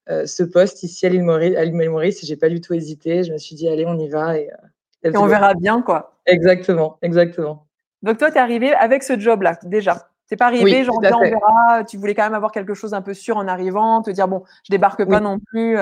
[0.10, 3.24] euh, ce poste ici à l'île Maurice, à Maurice j'ai pas du tout hésité.
[3.24, 4.38] Je me suis dit, allez, on y va.
[4.38, 4.50] Et,
[5.06, 6.18] euh, et on verra bien, quoi.
[6.26, 7.68] Exactement, exactement.
[8.02, 10.10] Donc, toi, tu es arrivé avec ce job-là, déjà.
[10.30, 11.84] Tu pas arrivé, oui, genre, on verra.
[11.86, 14.44] Tu voulais quand même avoir quelque chose un peu sûr en arrivant, te dire, bon,
[14.64, 15.78] je débarque pas non plus.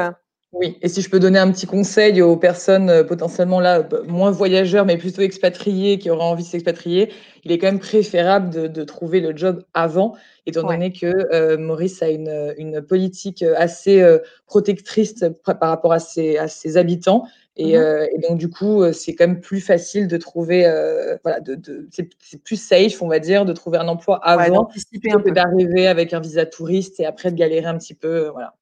[0.53, 0.57] Euh.
[0.59, 4.31] Oui, et si je peux donner un petit conseil aux personnes euh, potentiellement là, moins
[4.31, 7.11] voyageurs, mais plutôt expatriés, qui auraient envie de s'expatrier,
[7.43, 10.75] il est quand même préférable de, de, trouver le job avant, étant ouais.
[10.75, 16.37] donné que euh, Maurice a une, une, politique assez euh, protectrice par rapport à ses,
[16.37, 17.25] à ses habitants.
[17.57, 17.81] Et, mmh.
[17.81, 21.55] euh, et, donc, du coup, c'est quand même plus facile de trouver, euh, voilà, de,
[21.55, 25.87] de c'est plus safe, on va dire, de trouver un emploi avant ouais, que d'arriver
[25.87, 28.29] avec un visa touriste et après de galérer un petit peu.
[28.29, 28.53] Voilà.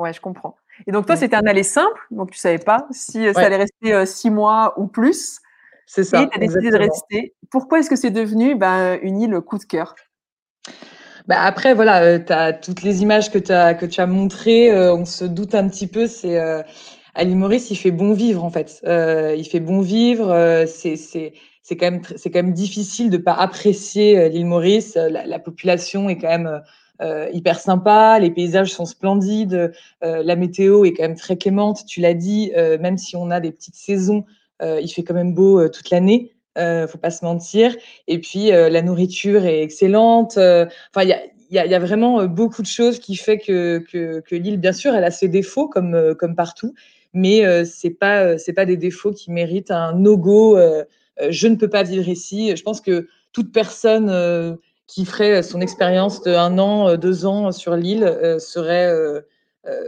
[0.00, 0.56] Ouais, je comprends.
[0.86, 3.34] Et donc, toi, c'était un aller simple, donc tu savais pas si ouais.
[3.34, 5.40] ça allait rester euh, six mois ou plus.
[5.86, 6.22] C'est ça.
[6.22, 6.86] Et tu as décidé exactement.
[6.86, 7.34] de rester.
[7.50, 9.94] Pourquoi est-ce que c'est devenu ben, une île coup de cœur?
[11.26, 14.72] Bah après, voilà, euh, tu as toutes les images que, as, que tu as montrées,
[14.72, 16.62] euh, on se doute un petit peu, c'est euh,
[17.14, 18.80] à l'île Maurice, il fait bon vivre en fait.
[18.86, 23.18] Euh, il fait bon vivre, euh, c'est c'est quand même c'est quand même difficile de
[23.18, 24.96] pas apprécier l'île Maurice.
[24.96, 26.58] La, la, population est quand même euh,
[27.32, 29.72] hyper sympa, les paysages sont splendides,
[30.04, 33.30] euh, la météo est quand même très clémente, tu l'as dit, euh, même si on
[33.30, 34.24] a des petites saisons,
[34.62, 36.34] il fait quand même beau toute l'année.
[36.58, 37.74] Euh, faut pas se mentir.
[38.08, 40.32] Et puis euh, la nourriture est excellente.
[40.36, 41.08] Enfin, il
[41.50, 45.10] y a, vraiment beaucoup de choses qui fait que, que, l'île, bien sûr, elle a
[45.10, 46.74] ses défauts comme comme partout,
[47.12, 50.58] mais euh, c'est pas pas des défauts qui méritent un no-go.
[51.28, 52.56] je ne peux pas vivre ici.
[52.56, 54.58] Je pense que toute personne
[54.90, 58.92] qui ferait son expérience de un an, deux ans sur l'île serait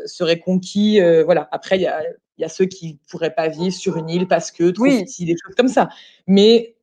[0.06, 1.00] serait conquis.
[1.24, 1.48] voilà.
[1.50, 2.02] Après, il y a
[2.42, 5.04] y a ceux qui pourraient pas vivre sur une île parce que trop oui.
[5.04, 5.88] petit, des choses comme ça.
[6.26, 6.74] Mais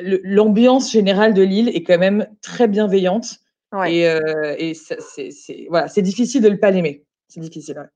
[0.00, 3.38] l'ambiance générale de l'île est quand même très bienveillante.
[3.72, 3.94] Ouais.
[3.94, 7.04] Et, euh, et c'est voilà, difficile de ne pas l'aimer.
[7.28, 7.78] C'est difficile.
[7.78, 7.86] Ouais.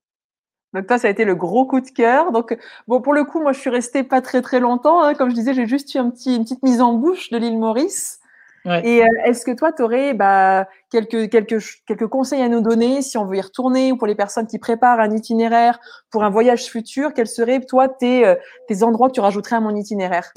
[0.73, 2.31] Donc toi, ça a été le gros coup de cœur.
[2.31, 5.01] Donc bon, pour le coup, moi, je suis restée pas très très longtemps.
[5.01, 5.13] Hein.
[5.13, 7.57] Comme je disais, j'ai juste eu un petit, une petite mise en bouche de l'île
[7.57, 8.19] Maurice.
[8.65, 13.17] Et est-ce que toi, tu aurais bah, quelques, quelques, quelques conseils à nous donner si
[13.17, 15.79] on veut y retourner ou pour les personnes qui préparent un itinéraire
[16.11, 18.35] pour un voyage futur Quels seraient, toi, tes,
[18.67, 20.33] tes endroits que tu rajouterais à mon itinéraire?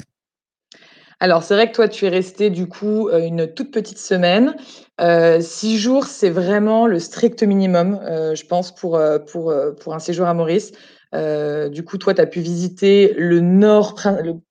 [1.23, 4.57] Alors, c'est vrai que toi, tu es resté du coup euh, une toute petite semaine.
[4.99, 8.99] Euh, six jours, c'est vraiment le strict minimum, euh, je pense, pour,
[9.31, 10.73] pour, pour un séjour à Maurice.
[11.13, 13.95] Du coup, toi, tu as pu visiter le nord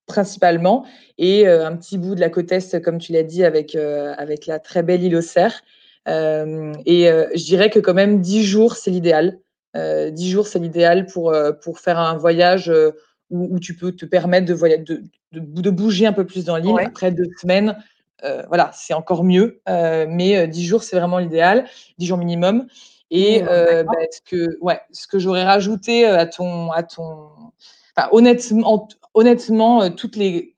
[0.06, 0.84] principalement
[1.18, 4.58] et un petit bout de la côte est, comme tu l'as dit, avec, avec la
[4.58, 5.62] très belle île aux Cerfs.
[6.06, 9.38] et je dirais que quand même, dix jours, c'est l'idéal.
[9.74, 12.72] Dix jours, c'est l'idéal pour, pour faire un voyage
[13.32, 16.78] où, tu peux te permettre de, voyager, de, de, bouger un peu plus dans l'île.
[16.78, 17.76] Après deux semaines,
[18.24, 19.60] euh, voilà, c'est encore mieux.
[19.68, 21.64] Euh, mais euh, dix jours, c'est vraiment l'idéal,
[21.98, 22.66] dix jours minimum.
[23.14, 27.28] Et bah, ce que, ouais, ce que j'aurais rajouté à ton, à ton,
[28.10, 30.56] honnêtement, honnêtement, toutes les,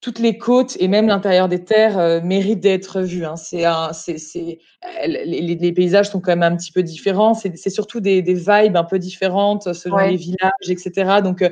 [0.00, 3.26] toutes les côtes et même l'intérieur des terres méritent d'être vus.
[3.26, 3.36] Hein.
[3.36, 4.58] C'est c'est, c'est,
[5.06, 7.34] les, les, paysages sont quand même un petit peu différents.
[7.34, 11.20] C'est, c'est surtout des, des, vibes un peu différentes selon les villages, etc.
[11.22, 11.44] Donc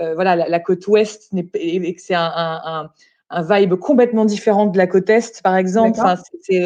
[0.00, 1.30] euh, voilà, la, côte ouest,
[1.98, 2.90] c'est un,
[3.36, 5.98] vibe complètement différent de la côte est, par exemple.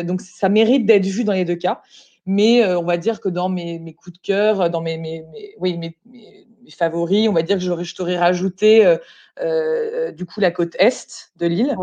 [0.05, 1.83] donc, ça mérite d'être vu dans les deux cas.
[2.31, 5.25] Mais euh, on va dire que dans mes, coups de cœur, dans mes,
[5.59, 5.97] oui, mes,
[6.71, 8.99] favoris, on va dire que je t'aurais rajouté
[9.41, 11.75] euh, du coup la côte est de l'île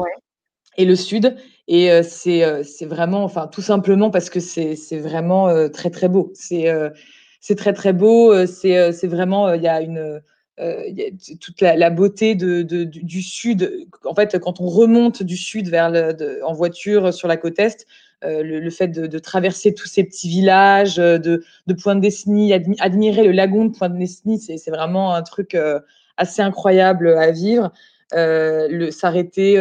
[0.78, 1.36] et le sud.
[1.68, 6.32] Et c'est vraiment, enfin, tout simplement parce que c'est vraiment très, très beau.
[6.36, 6.70] C'est
[7.58, 8.46] très, très beau.
[8.46, 10.22] C'est vraiment, il y a une
[10.62, 10.84] euh,
[11.42, 13.88] toute la, beauté de, du sud.
[14.06, 17.86] En fait, quand on remonte du sud vers le, en voiture sur la côte est,
[18.26, 23.32] euh, le, fait de, traverser tous ces petits villages, euh, de, de Pointe-Dessny, admirer le
[23.32, 25.58] lagon de Pointe-Dessny, c'est vraiment un truc
[26.18, 27.72] assez incroyable à vivre.
[28.92, 29.60] S'arrêter,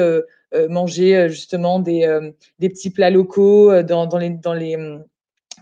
[0.68, 4.76] manger justement des, petits plats locaux dans, dans, les, dans, les,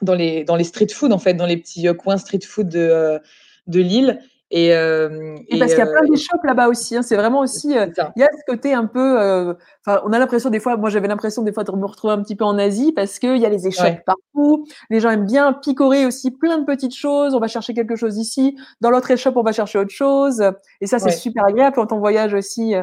[0.03, 3.21] dans, les, dans les street food, en fait, dans les petits coins street food de,
[3.67, 4.21] de Lille.
[4.55, 6.95] Et, euh, parce qu'il y a plein d'échoppes là-bas aussi.
[6.95, 7.01] Hein.
[7.03, 7.77] C'est vraiment aussi.
[7.77, 7.87] Euh,
[8.17, 9.19] il y a ce côté un peu.
[9.19, 10.77] Euh, enfin, on a l'impression des fois.
[10.77, 13.39] Moi, j'avais l'impression des fois de me retrouver un petit peu en Asie parce qu'il
[13.39, 14.67] y a les échoppes partout.
[14.91, 17.35] Les gens aiment bien picorer aussi plein de petites choses.
[17.35, 18.55] On va chercher quelque chose ici.
[18.83, 20.45] Dans l'autre échoppe, on va chercher autre chose.
[20.83, 22.75] Et ça, c'est super agréable quand on voyage aussi.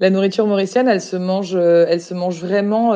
[0.00, 2.94] La nourriture mauricienne, elle se mange, elle se mange vraiment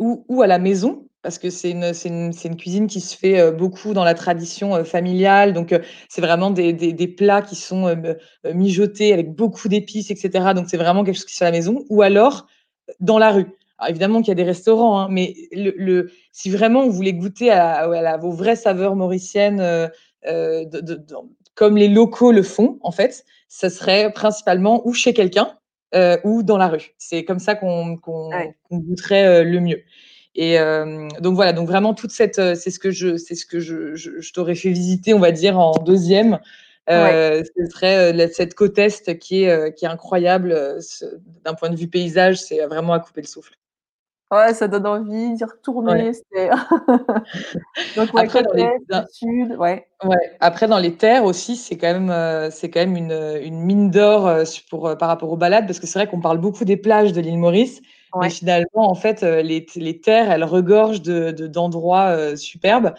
[0.00, 3.52] ou, ou à la maison parce que c'est une, une, une, cuisine qui se fait
[3.52, 5.52] beaucoup dans la tradition familiale.
[5.52, 5.74] Donc,
[6.08, 7.94] c'est vraiment des, des, des, plats qui sont
[8.44, 10.52] mijotés avec beaucoup d'épices, etc.
[10.54, 11.84] Donc, c'est vraiment quelque chose qui se fait à la maison.
[11.90, 12.46] Ou alors,
[13.00, 13.46] dans la rue.
[13.78, 17.14] Alors, évidemment qu'il y a des restaurants, hein, mais le, le, si vraiment vous voulez
[17.14, 21.00] goûter à, à, vos vraies saveurs mauriciennes, euh, de, de,
[21.54, 25.56] comme les locaux le font, en fait, ça serait principalement ou chez quelqu'un
[25.94, 26.94] euh, ou dans la rue.
[26.98, 28.10] C'est comme ça qu'on qu
[28.72, 29.82] goûterait le mieux.
[30.40, 33.44] Et euh, donc voilà, donc vraiment toute cette, euh, c'est ce que je, c'est ce
[33.44, 36.38] que je, je, t'aurais fait visiter, on va dire en deuxième.
[36.88, 40.78] Euh, Ce serait euh, cette côte est qui est, qui est incroyable
[41.44, 43.54] d'un point de vue paysage, c'est vraiment à couper le souffle.
[44.30, 46.12] Ouais, ça donne envie d'y retourner.
[47.96, 48.68] Donc, ouais, Après, dans les...
[49.10, 49.88] sud, ouais.
[50.04, 50.36] ouais.
[50.38, 54.30] Après, dans les terres aussi, c'est quand même, c'est quand même une, une mine d'or
[54.70, 57.20] pour, par rapport aux balades, parce que c'est vrai qu'on parle beaucoup des plages de
[57.20, 57.80] l'île Maurice,
[58.20, 62.94] mais finalement, en fait, les, les terres, elles regorgent de, d'endroits euh, superbes.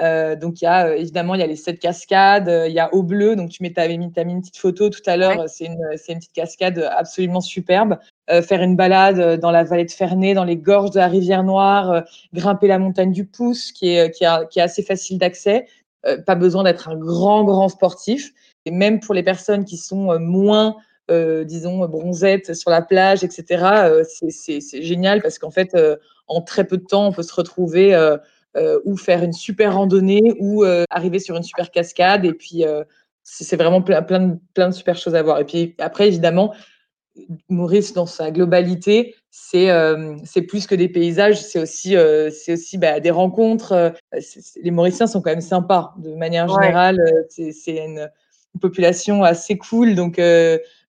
[0.00, 2.92] Euh, donc, il y a évidemment, il y a les sept cascades, il y a
[2.94, 3.36] Eau Bleu.
[3.36, 5.48] Donc, tu mets, avais mis, as mis une petite photo tout à l'heure.
[5.48, 7.98] C'est, une, une petite cascade absolument superbe.
[8.28, 12.02] faire une balade dans la vallée de Ferney, dans les gorges de la rivière Noire,
[12.32, 15.66] grimper la montagne du Pouce, qui est, qui, qui est assez facile d'accès.
[16.26, 18.32] pas besoin d'être un grand, grand sportif.
[18.66, 20.74] Et même pour les personnes qui sont moins
[21.08, 23.64] disons, bronzette sur la plage, etc.
[23.84, 27.34] Euh, c'est génial parce qu'en fait, euh, en très peu de temps, on peut se
[27.34, 27.94] retrouver
[28.84, 32.24] ou faire une super randonnée ou arriver sur une super cascade.
[32.24, 32.64] Et puis,
[33.22, 35.40] c'est vraiment plein, plein, de, plein de super choses à voir.
[35.40, 36.54] Et puis après, évidemment,
[37.48, 41.96] Maurice, dans sa globalité, c'est plus que des paysages, c'est aussi,
[42.30, 43.92] c'est aussi bah, des rencontres.
[44.62, 46.98] les Mauriciens sont quand même sympas, de manière générale.
[47.28, 48.08] C'est une,
[48.54, 49.94] une, population assez cool.
[49.94, 50.18] Donc,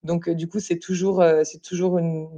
[0.06, 2.30] donc, euh, du coup, c'est toujours, euh, c'est toujours une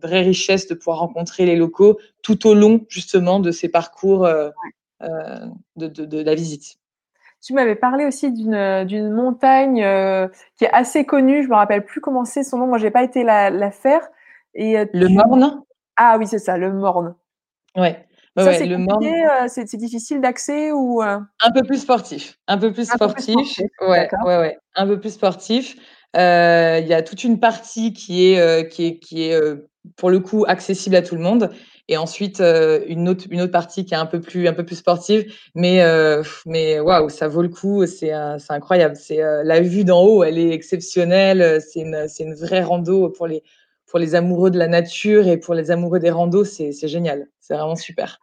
[0.00, 4.50] vraie richesse de pouvoir rencontrer les locaux tout au long, justement, de ces parcours euh,
[5.76, 6.78] de, la visite.
[7.42, 9.84] Tu m'avais parlé aussi d'une montagne
[10.56, 11.42] qui est assez connue.
[11.42, 12.66] Je me rappelle plus comment c'est son nom.
[12.66, 14.08] Moi, je n'ai pas été la, faire.
[14.54, 15.62] Et, le Morne?
[15.96, 17.14] Ah oui, c'est ça, le Morne.
[17.76, 18.07] Ouais.
[18.38, 22.38] Ça, c'est c'est difficile d'accès ou Un peu plus sportif.
[22.46, 23.58] Un peu plus sportif.
[23.80, 24.58] Ouais, ouais, ouais.
[24.74, 25.76] Un peu plus sportif.
[26.16, 29.68] Euh, il y a toute une partie qui est, euh, qui est, qui est euh,
[29.96, 31.50] pour le coup accessible à tout le monde.
[31.88, 34.76] et ensuite une autre une autre partie qui est un peu plus un peu plus
[34.76, 35.32] sportive.
[35.54, 35.82] Mais
[36.46, 37.86] mais waouh, ça vaut le coup.
[37.86, 38.96] C'est c'est incroyable.
[38.96, 41.60] C'est la vue d'en haut, elle est exceptionnelle.
[41.62, 43.42] C'est une c'est une vraie rando pour les
[43.86, 46.44] pour les amoureux de la nature et pour les amoureux des randos.
[46.44, 47.28] C'est c'est génial.
[47.40, 48.20] C'est vraiment super.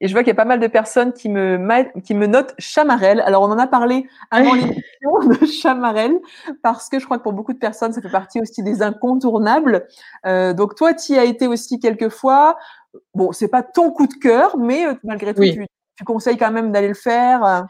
[0.00, 2.54] Et je vois qu'il y a pas mal de personnes qui me, qui me notent
[2.58, 3.20] Chamarel.
[3.20, 6.18] Alors, on en a parlé avant l'émission de Chamarel,
[6.62, 9.86] parce que je crois que pour beaucoup de personnes, ça fait partie aussi des incontournables.
[10.26, 12.58] Euh, donc, toi, tu y as été aussi quelques fois.
[13.14, 15.64] Bon, c'est pas ton coup de cœur, mais euh, malgré tout, tu,
[15.96, 17.44] tu, conseilles quand même d'aller le faire.
[17.44, 17.60] Euh.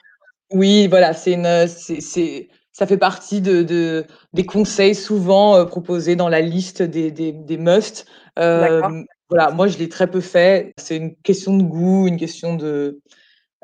[0.50, 6.28] Oui, voilà, c'est une, c'est, ça fait partie de, de, des conseils souvent proposés dans
[6.28, 8.06] la liste des, des, des musts.
[9.30, 10.72] Voilà, moi je l'ai très peu fait.
[10.76, 13.00] C'est une question de goût, une question de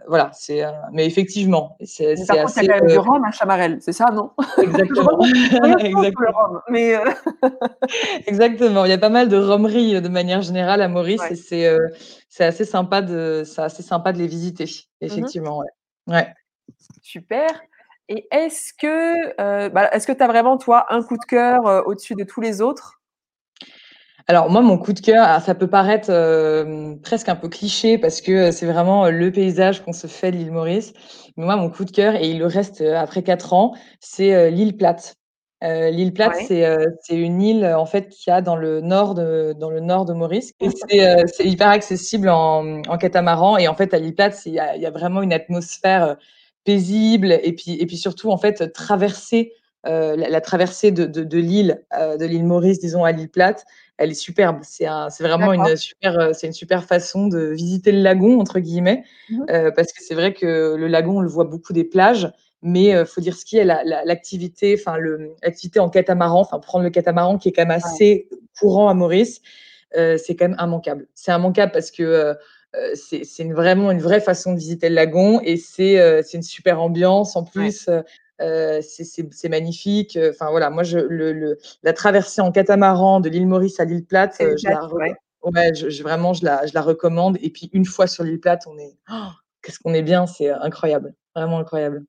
[0.07, 2.27] voilà, c'est mais effectivement, c'est assez.
[2.27, 4.31] Par contre, il y a quand même du rhum à Chamarel, c'est ça, non?
[4.59, 5.21] Exactement.
[5.79, 6.63] Exactement.
[6.69, 6.95] mais
[8.27, 8.85] Exactement.
[8.85, 11.77] Il y a pas mal de romeries de manière générale à Maurice et c'est
[12.29, 15.59] c'est assez sympa de c'est assez sympa de les visiter, mmh effectivement.
[15.59, 15.69] ouais.
[16.07, 16.35] ouais.
[17.03, 17.49] Super.
[18.09, 22.15] Et est-ce que bah, est-ce que tu as vraiment toi un coup de cœur au-dessus
[22.15, 23.00] de tous les autres?
[24.31, 27.99] Alors moi, mon coup de cœur, ah, ça peut paraître euh, presque un peu cliché
[27.99, 30.93] parce que euh, c'est vraiment euh, le paysage qu'on se fait de l'île Maurice.
[31.37, 34.77] Mais moi, mon coup de cœur, et il le reste après quatre ans, c'est l'île
[34.77, 35.17] Plate.
[35.63, 39.81] l'île Plate, c'est une île en fait qui a dans le nord de dans le
[39.81, 40.53] nord de Maurice.
[40.61, 40.69] Et
[41.27, 43.59] c'est hyper accessible en, en, catamaran.
[43.59, 46.17] Et en fait à l'île Plate, il y a, y a, vraiment une atmosphère
[46.65, 51.39] paisible et puis et puis surtout en fait traverser la, la, traversée de, de, de
[51.39, 53.65] l'île de l'île Maurice, disons à l'île Plate,
[54.01, 54.61] elle est superbe.
[54.63, 54.87] C'est
[55.21, 59.45] vraiment une super, euh, c'est une super façon de visiter le lagon entre guillemets, mmh
[59.51, 62.33] euh, parce que c'est vrai que le lagon, on le voit beaucoup des plages,
[62.63, 64.97] mais il euh, faut dire ce qui est l'activité, enfin
[65.43, 69.43] l'activité en catamaran, enfin prendre le catamaran qui est quand même assez courant à Maurice,
[69.95, 71.07] c'est quand même immanquable.
[71.15, 72.35] C'est immanquable parce que
[72.95, 77.37] c'est une, vraiment une vraie façon de visiter le lagon et c'est une super ambiance
[77.37, 77.91] en plus.
[78.41, 80.19] Euh, c'est magnifique.
[80.31, 84.37] Enfin voilà, moi je, le, la traversée en catamaran de l'île Maurice à l'île Plate,
[84.41, 85.75] euh, je la, ouais.
[85.75, 87.37] je, vraiment je la, je la recommande.
[87.43, 89.29] Et puis une fois sur l'île Plate, on est oh,
[89.63, 92.05] qu'est-ce qu'on est bien, c'est incroyable, vraiment incroyable.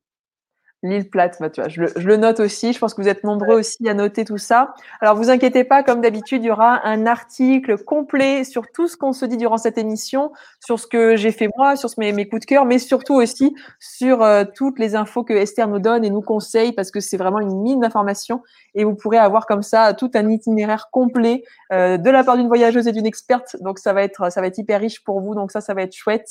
[0.84, 2.72] L'île plate, bah, tu vois, je, le, je, le, note aussi.
[2.72, 4.74] Je pense que vous êtes nombreux aussi à noter tout ça.
[5.00, 8.96] Alors, vous inquiétez pas, comme d'habitude, il y aura un article complet sur tout ce
[8.96, 12.28] qu'on se dit durant cette émission, sur ce que j'ai fait moi, sur mes, mes,
[12.28, 16.04] coups de cœur, mais surtout aussi sur euh, toutes les infos que Esther nous donne
[16.04, 18.42] et nous conseille, parce que c'est vraiment une mine d'informations.
[18.74, 22.48] Et vous pourrez avoir comme ça tout un itinéraire complet euh, de la part d'une
[22.48, 23.56] voyageuse et d'une experte.
[23.60, 25.36] Donc, ça va être, ça va être hyper riche pour vous.
[25.36, 26.28] Donc, ça, ça va être chouette.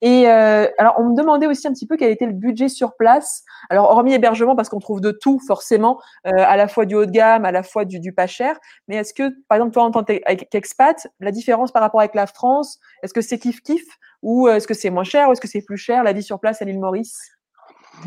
[0.00, 2.94] Et euh, alors, on me demandait aussi un petit peu quel était le budget sur
[2.94, 3.42] place.
[3.68, 6.94] Alors, alors, hormis hébergement, parce qu'on trouve de tout, forcément, euh, à la fois du
[6.94, 8.58] haut de gamme, à la fois du, pas cher.
[8.88, 12.26] Mais est-ce que, par exemple, toi, en tant qu'expat, la différence par rapport avec la
[12.26, 13.84] France, est-ce que c'est kiff-kiff
[14.22, 16.38] ou est-ce que c'est moins cher ou est-ce que c'est plus cher, la vie sur
[16.38, 17.18] place à l'île Maurice?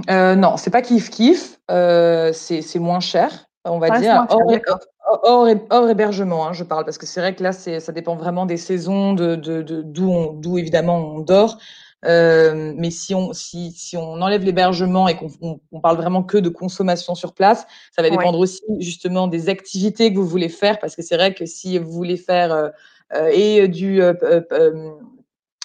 [0.09, 4.27] Euh, Non, c'est pas kiff-kiff, euh, c'est moins cher, on va dire.
[5.23, 8.57] Hors, hébergement, hein, je parle, parce que c'est vrai que là, ça dépend vraiment des
[8.57, 11.57] saisons, de, d'où, d'où évidemment on dort.
[12.05, 16.37] Euh, mais si on, si, si on enlève l'hébergement et qu'on on, parle vraiment que
[16.37, 20.79] de consommation sur place, ça va dépendre aussi justement des activités que vous voulez faire,
[20.79, 22.69] parce que c'est vrai que si vous voulez faire euh,
[23.13, 24.01] euh et du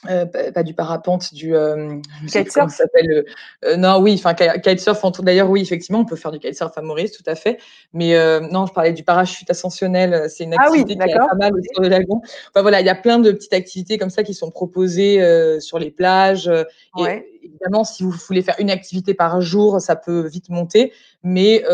[0.07, 2.71] euh, euh, euh, pas du parapente, du euh, kitesurf.
[2.73, 3.25] s'appelle
[3.65, 5.03] euh, Non, oui, enfin kitesurf.
[5.23, 7.59] D'ailleurs, oui, effectivement, on peut faire du kitesurf à Maurice, tout à fait.
[7.93, 8.15] Mais
[8.51, 10.31] non, je parlais du parachute ascensionnel.
[10.31, 12.21] C'est une activité qui est pas mal sur le lagon.
[12.51, 15.79] Enfin voilà, il y a plein de petites activités comme ça qui sont proposées sur
[15.79, 16.51] les plages.
[16.99, 20.93] Et évidemment, si vous voulez faire une activité par jour, ça peut vite monter.
[21.23, 21.65] Mais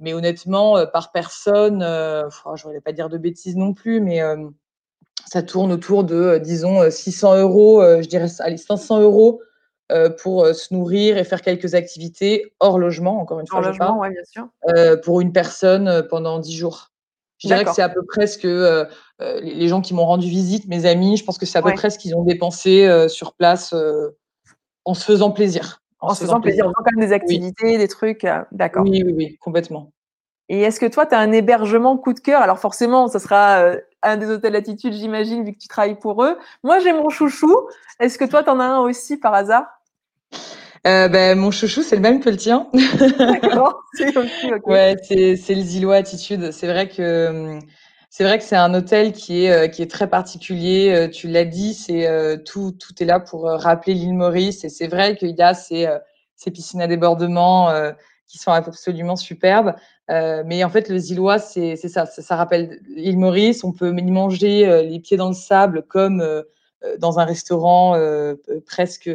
[0.00, 4.20] mais honnêtement, par personne, je ne vais pas dire de bêtises non plus, mais
[5.26, 9.40] ça tourne autour de, euh, disons, 600 euh, euros, euh, je dirais, allez, 500 euros
[10.22, 13.58] pour se nourrir et faire quelques activités hors logement, encore une fois.
[13.58, 14.48] Hors logement, oui, bien sûr.
[15.02, 16.92] pour une personne pendant 10 jours.
[17.36, 18.86] Je dirais que c'est à peu près ce que
[19.42, 21.90] les gens qui m'ont rendu visite, mes amis, je pense que c'est à peu près
[21.90, 23.74] ce qu'ils ont dépensé sur place
[24.86, 25.82] en se faisant plaisir.
[26.00, 28.26] En, se faisant plaisir, en faisant quand même des activités, des trucs.
[28.50, 28.84] D'accord.
[28.84, 29.92] Oui, oui, oui, complètement.
[30.52, 32.42] Et est-ce que toi, tu as un hébergement coup de cœur?
[32.42, 36.36] Alors forcément, ce sera un des hôtels Latitude, j'imagine, vu que tu travailles pour eux.
[36.62, 37.56] Moi, j'ai mon chouchou.
[37.98, 39.64] Est-ce que toi, tu en as un aussi par hasard?
[40.86, 42.68] Euh, ben, mon chouchou, c'est le même que le tien.
[43.18, 43.82] D'accord.
[44.66, 46.50] Ouais, c'est, c'est le Zillow Attitude.
[46.52, 47.58] C'est vrai que
[48.10, 50.92] c'est vrai que c'est un hôtel qui est euh, qui est très particulier.
[50.94, 52.06] Euh, tu l'as dit, c'est
[52.44, 54.64] tout tout est là pour rappeler l'île Maurice.
[54.64, 55.88] Et c'est vrai qu'il y a ces
[56.36, 57.70] ces piscines à débordement
[58.32, 59.74] qui sont absolument superbes.
[60.08, 63.62] mais en fait, le Zillois, c'est ça, ça, ça, rappelle l'île Maurice.
[63.62, 66.24] On peut y manger les pieds dans le sable comme
[66.98, 67.96] dans un restaurant
[68.66, 69.10] presque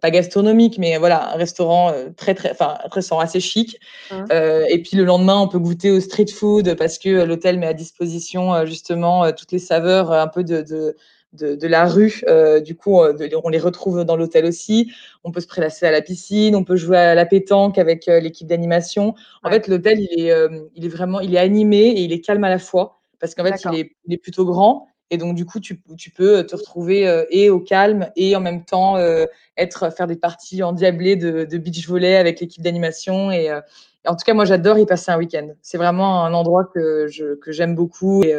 [0.00, 3.78] pas gastronomique, mais voilà, un restaurant euh, très, très, enfin, un restaurant assez chic.
[4.10, 4.24] Mmh.
[4.32, 7.66] Euh, et puis le lendemain, on peut goûter au street food parce que l'hôtel met
[7.66, 10.96] à disposition euh, justement toutes les saveurs un peu de, de,
[11.32, 12.24] de, de la rue.
[12.64, 14.92] du coup, on les retrouve dans l'hôtel aussi.
[15.24, 18.46] On peut se prélasser à la piscine, on peut jouer à la pétanque avec l'équipe
[18.46, 19.14] d'animation.
[19.42, 20.32] En fait, l'hôtel, il est,
[20.74, 23.44] il est vraiment, il est animé et il est calme à la fois parce qu'en
[23.44, 26.54] fait, il est, il est plutôt grand et donc, du coup, tu, tu peux te
[26.54, 29.24] retrouver euh, et au calme et en même temps euh,
[29.56, 33.30] être, faire des parties endiablées de, de beach volley avec l'équipe d'animation.
[33.30, 33.60] Et, euh,
[34.06, 35.48] en tout cas, moi, j'adore y passer un week-end.
[35.62, 38.22] C'est vraiment un endroit que, je, que j'aime beaucoup.
[38.22, 38.34] Et,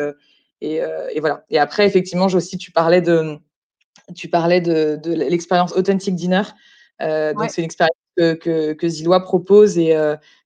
[0.61, 0.81] et,
[1.13, 1.45] et, voilà.
[1.49, 3.37] Et après, effectivement, aussi, tu parlais de,
[4.15, 6.43] tu parlais de, de l'expérience Authentic Dinner.
[6.99, 9.95] Donc, c'est une expérience que, que, que Zillois propose et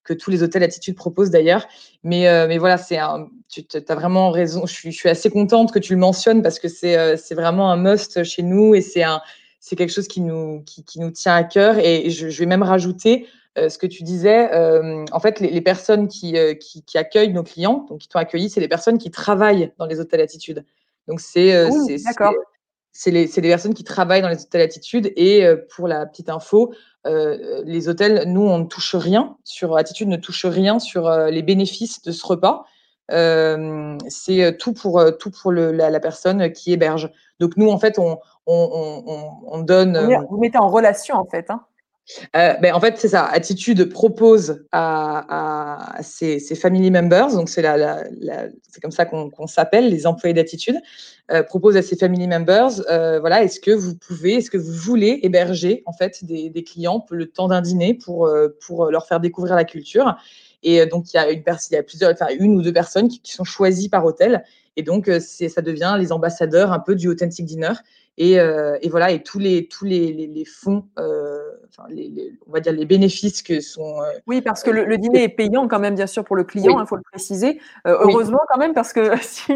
[0.04, 1.68] que tous les hôtels Attitude proposent d'ailleurs.
[2.04, 3.28] Mais, mais voilà, c'est un,
[3.62, 4.66] tu as vraiment raison.
[4.66, 7.72] Je suis, je suis, assez contente que tu le mentionnes parce que c'est euh, vraiment
[7.72, 11.44] un must chez nous et c'est quelque chose qui nous, qui, qui, nous tient à
[11.44, 11.78] cœur.
[11.78, 13.28] Et je, je vais même rajouter
[13.60, 14.52] euh, ce que tu disais.
[14.52, 18.08] Euh, en fait, les, les personnes qui, euh, qui, qui, accueillent nos clients, donc qui
[18.08, 20.66] t'ont accueilli, c'est les personnes qui travaillent dans les hôtels Attitude.
[21.08, 21.70] Donc, c'est
[22.96, 25.12] c'est les, les, personnes qui travaillent dans les hôtels Attitude.
[25.16, 25.44] Et
[25.76, 26.74] pour la petite info,
[27.06, 32.02] les hôtels, nous, on ne touche rien sur Attitude, ne touche rien sur les bénéfices
[32.04, 32.66] de ce repas.
[33.10, 37.12] C'est tout pour, tout pour le, la, la, personne qui héberge.
[37.40, 40.26] Donc nous, en fait, on, on, on, on donne.
[40.30, 41.50] Vous mettez en relation, en fait.
[41.50, 41.66] Hein
[42.36, 43.26] euh, ben, en fait, c'est ça.
[43.26, 47.62] Attitude propose à, ses, family members, donc c'est
[48.82, 50.78] comme ça qu'on qu s'appelle, les employés d'attitude,
[51.32, 54.74] euh, propose à ses family members, euh, voilà, est-ce que vous pouvez, est-ce que vous
[54.74, 58.30] voulez héberger en fait des, clients le temps d'un dîner pour
[58.60, 60.16] pour leur faire découvrir la culture?
[60.64, 62.74] Et euh, donc, il y a une il y a plusieurs, enfin, une ou deux
[62.74, 64.44] personnes qui, qui sont choisies par hôtel.
[64.76, 67.74] Et donc, euh, ça devient les ambassadeurs un peu du Authentic Dinner.
[68.18, 72.32] Et, euh, et voilà, et tous les, tous les, les, les fonds, euh, enfin, les,
[72.48, 74.02] on va dire les bénéfices que sont.
[74.02, 76.44] Euh, oui, parce que le, le, dîner est payant quand même, bien sûr, pour le
[76.44, 76.82] client, il oui.
[76.82, 77.60] hein, faut le préciser.
[77.86, 78.48] Heureusement oui.
[78.50, 79.54] quand même, parce que si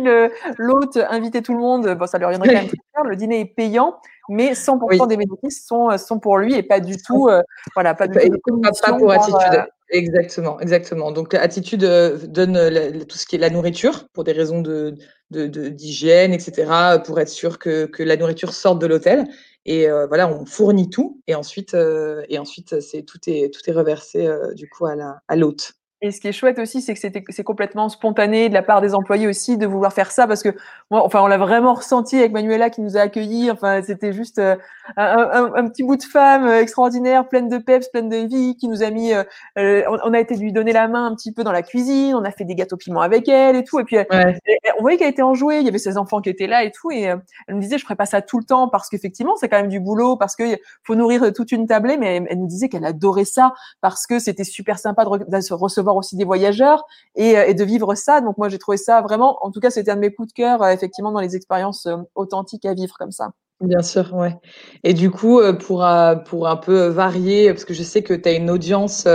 [0.58, 3.03] l'hôte invitait tout le monde, bon, ça lui reviendrait quand même très cher.
[3.03, 5.08] Le dîner est payant, mais 100% oui.
[5.08, 7.30] des bénéfices sont, sont pour lui et pas du tout,
[7.76, 8.60] voilà, pas du tout.
[8.62, 9.68] Pas, pas pour attitude.
[9.89, 11.11] Exactement, exactement.
[11.13, 14.95] Donc, Attitude euh, donne la, tout ce qui est la nourriture pour des raisons de,
[15.31, 19.25] d'hygiène, etc., pour être sûr que, que la nourriture sorte de l'hôtel.
[19.65, 21.21] Et euh, voilà, on fournit tout.
[21.27, 24.95] Et ensuite, euh, et ensuite c'est, tout, est, tout est reversé euh, du coup à,
[24.95, 25.73] la, à l'hôte.
[26.04, 28.82] Et ce qui est chouette aussi, c'est que c'était, c'est complètement spontané de la part
[28.82, 30.50] des employés aussi de vouloir faire ça parce que
[30.91, 33.50] moi, enfin, on l'a vraiment ressenti avec Manuela qui nous a accueillis.
[33.50, 34.56] Enfin, c'était juste euh,
[34.95, 38.56] un, un, un, petit bout de femme euh, extraordinaire, pleine de peps, pleine de vie,
[38.58, 39.12] qui nous a mis.
[39.12, 39.24] Euh,
[39.88, 42.14] on, a été lui donner la main un petit peu dans la cuisine.
[42.14, 43.80] On a fait des gâteaux piments avec elle et tout.
[43.80, 44.39] Et puis, ouais.
[44.78, 45.62] on voyait qu'elle était enjouée.
[45.62, 46.91] Il y avait ses enfants qui étaient là et tout.
[46.91, 47.02] Et
[47.48, 49.68] elle me disait, je ferais pas ça tout le temps parce qu'effectivement, c'est quand même
[49.68, 50.43] du boulot, parce que
[50.84, 51.98] faut nourrir toute une tablée.
[51.98, 55.54] Mais elle, elle nous disait qu'elle adorait ça parce que c'était super sympa de, de
[55.56, 56.85] recevoir aussi des voyageurs
[57.15, 58.21] et, euh, et, de vivre ça.
[58.21, 60.33] Donc moi j'ai trouvé ça vraiment, en tout cas c'était un de mes coups de
[60.33, 63.31] cœur euh, effectivement dans les expériences euh, authentiques à vivre comme ça.
[63.61, 64.35] Bien sûr, ouais.
[64.83, 65.83] Et du coup pour
[66.25, 69.07] pour un peu varier, parce que je sais que tu as une audience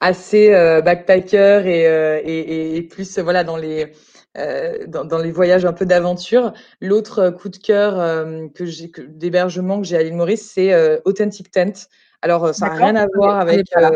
[0.00, 0.50] assez
[0.82, 1.82] backpacker et,
[2.24, 3.92] et, et plus voilà dans les
[4.88, 6.54] dans, dans, les voyages un peu d'aventure.
[6.80, 7.96] L'autre coup de cœur
[8.54, 11.86] que j'ai d'hébergement que j'ai à l'île Maurice, c'est Authentic Tent.
[12.22, 13.90] Alors ça n'a rien à voir avec euh,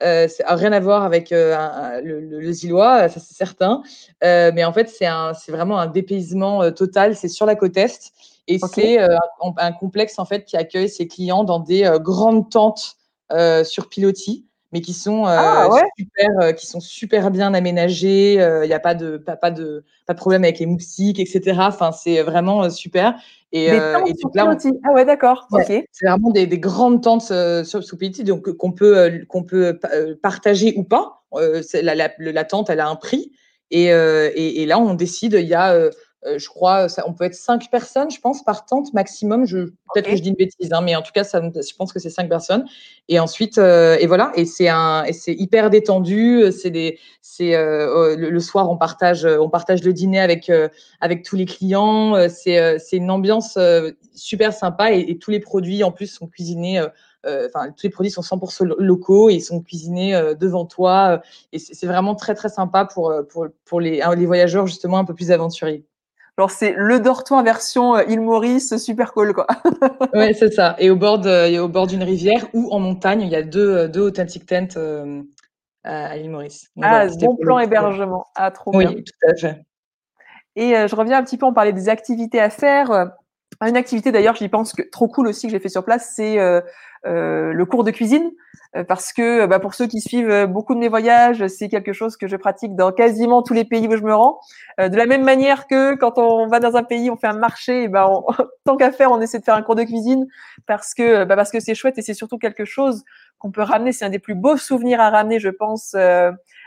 [0.00, 3.82] ça n'a rien à voir avec euh, un, le, le, le, Zillois, ça c'est certain.
[4.24, 7.16] Euh, mais en fait, c'est vraiment un dépaysement euh, total.
[7.16, 8.12] C'est sur la côte est
[8.48, 8.68] et okay.
[8.68, 12.50] c'est euh, un, un, complexe en fait qui accueille ses clients dans des euh, grandes
[12.50, 12.96] tentes
[13.64, 15.82] sur pilotis, mais qui sont ah, ouais.
[15.98, 18.34] super, qui sont super bien aménagées.
[18.34, 21.56] Il n'y a pas de pas, pas, de pas de problème avec les moustiques, etc.
[21.58, 23.16] Enfin, c'est vraiment super.
[23.52, 24.70] Et, des euh, et donc là, on...
[24.84, 25.48] ah ouais, d'accord.
[25.50, 25.86] Ouais.
[25.90, 27.80] C'est vraiment des, des, grandes tentes euh, sous
[28.24, 31.24] donc euh, qu'on peut euh, qu'on peut euh, partager ou pas.
[31.32, 33.32] La, la, la, tente, elle a un prix.
[33.72, 35.34] Et, et, et là, on décide.
[35.34, 35.90] Il y a
[36.26, 39.46] euh, je crois, ça, on peut être cinq personnes, je pense, par tente maximum.
[39.46, 40.10] Je, peut-être okay.
[40.10, 42.10] que je dis une bêtise, hein, mais en tout cas, ça, je pense que c'est
[42.10, 42.66] cinq personnes.
[43.08, 46.52] Et ensuite, euh, et voilà, et c'est un, et c'est hyper détendu.
[46.52, 50.68] C'est des, c'est euh, le, le, soir, on partage, on partage le dîner avec euh,
[51.00, 52.14] avec tous les clients.
[52.16, 53.58] Euh, c'est c'est une ambiance
[54.14, 56.80] super sympa et, et, tous les produits en plus sont cuisinés.
[57.24, 61.20] Enfin, tous les produits sont 100% locaux et ils sont cuisinés devant toi.
[61.52, 65.14] et c'est vraiment très très sympa pour pour pour les les voyageurs justement un peu
[65.14, 65.84] plus aventuriers.
[66.40, 69.46] Genre, c'est le dortoir version euh, île Maurice, super cool, quoi.
[70.14, 70.74] ouais, c'est ça.
[70.78, 73.90] Et au bord de, au bord d'une rivière ou en montagne, il y a deux,
[73.90, 75.20] deux authentic tents euh,
[75.84, 76.70] à l'île Maurice.
[76.80, 78.24] ah, bon plan hébergement.
[78.36, 78.88] Ah, trop bien.
[78.88, 79.60] Oui, tout à fait.
[80.56, 83.10] Et je reviens un petit peu, on parlait des activités à faire.
[83.66, 86.38] Une activité d'ailleurs, j'y pense que trop cool aussi que j'ai fait sur place, c'est
[86.38, 86.62] euh,
[87.06, 88.30] euh, le cours de cuisine,
[88.74, 92.16] euh, parce que bah, pour ceux qui suivent beaucoup de mes voyages, c'est quelque chose
[92.16, 94.40] que je pratique dans quasiment tous les pays où je me rends.
[94.78, 97.82] de la même manière que quand on va dans un pays, on fait un marché,
[97.82, 98.08] et ben
[98.64, 100.26] tant qu'à faire, on essaie de faire un cours de cuisine
[100.66, 103.04] parce que bah, parce que c'est chouette et c'est surtout quelque chose
[103.38, 103.92] qu'on peut ramener.
[103.92, 105.94] C'est un des plus beaux souvenirs à ramener, je pense,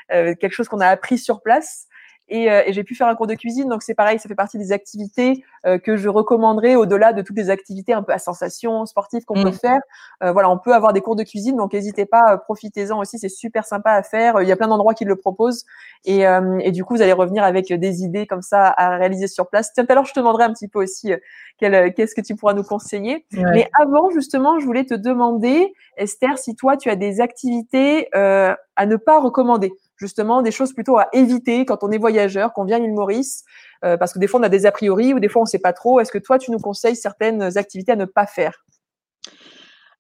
[0.10, 1.88] quelque chose qu'on a appris sur place.
[2.32, 4.58] Euh, et, j'ai pu faire un cours de cuisine, donc c'est pareil, ça fait partie
[4.58, 8.86] des activités euh, que je recommanderais au-delà de toutes les activités un peu à sensation
[8.86, 9.54] sportive qu'on peut mm.
[9.54, 9.80] faire.
[10.24, 13.30] Euh, voilà, on peut avoir des cours de cuisine, donc n'hésitez pas, profitez-en aussi, c'est
[13.30, 14.42] super sympa à faire.
[14.42, 15.66] Il y a plein d'endroits qui le proposent,
[16.06, 16.24] et,
[16.62, 19.72] et, du coup vous allez revenir avec des idées comme ça à réaliser sur place.
[19.74, 21.12] Tiens, alors je te demanderai un petit peu aussi
[21.60, 23.26] qu'est-ce que tu pourras nous conseiller.
[23.32, 28.86] Mais avant justement, je voulais te demander, Esther, si toi tu as des activités à
[28.86, 29.74] ne pas recommander
[30.04, 33.46] justement des choses plutôt à éviter quand on est voyageur, qu'on vient à Maurice,
[33.86, 35.50] euh, parce que des fois on a des a priori ou des fois on ne
[35.50, 36.02] sait pas trop.
[36.02, 38.66] Est-ce que toi tu nous conseilles certaines activités à ne pas faire?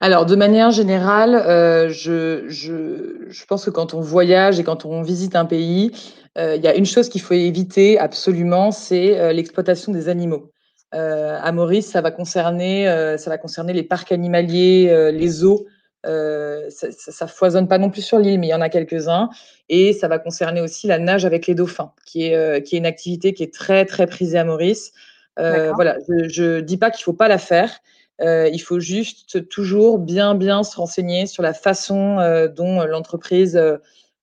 [0.01, 5.01] Alors, de manière générale, euh, je, je, pense que quand on voyage et quand on
[5.01, 5.91] visite un pays,
[6.37, 10.51] euh, il y a une chose qu'il faut éviter absolument, c'est l'exploitation des animaux.
[10.91, 12.75] à Maurice, ça va concerner,
[13.17, 15.65] ça va concerner les parcs animaliers, les zoos,
[16.05, 19.29] euh, ça, ça, foisonne pas non plus sur l'île, mais il y en a quelques-uns.
[19.69, 22.79] Et ça va concerner aussi la nage avec les dauphins, qui est, euh, qui est
[22.79, 24.91] une activité qui est très, très prisée à Maurice.
[25.39, 25.97] Euh, voilà,
[26.27, 27.79] je ne dis pas qu'il faut pas la faire.
[28.21, 32.17] il faut juste toujours bien, bien se renseigner sur la façon
[32.55, 33.59] dont l'entreprise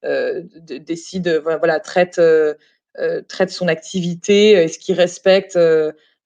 [0.05, 2.21] décide, voilà, traite,
[3.27, 5.59] traite son activité, est-ce qu'il respecte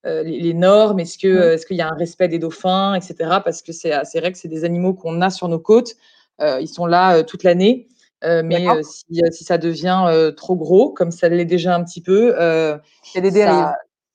[0.06, 3.38] euh, les, normes, est-ce que euh, est-ce qu'il y a un respect des dauphins, etc.
[3.42, 5.94] Parce que c'est vrai que c'est des animaux qu'on a sur nos côtes.
[6.40, 7.88] Euh, ils sont là toute l'année.
[8.22, 13.14] mais si, si, ça devient trop gros, comme ça l'est déjà un petit peu, il
[13.14, 13.72] y a des dérives.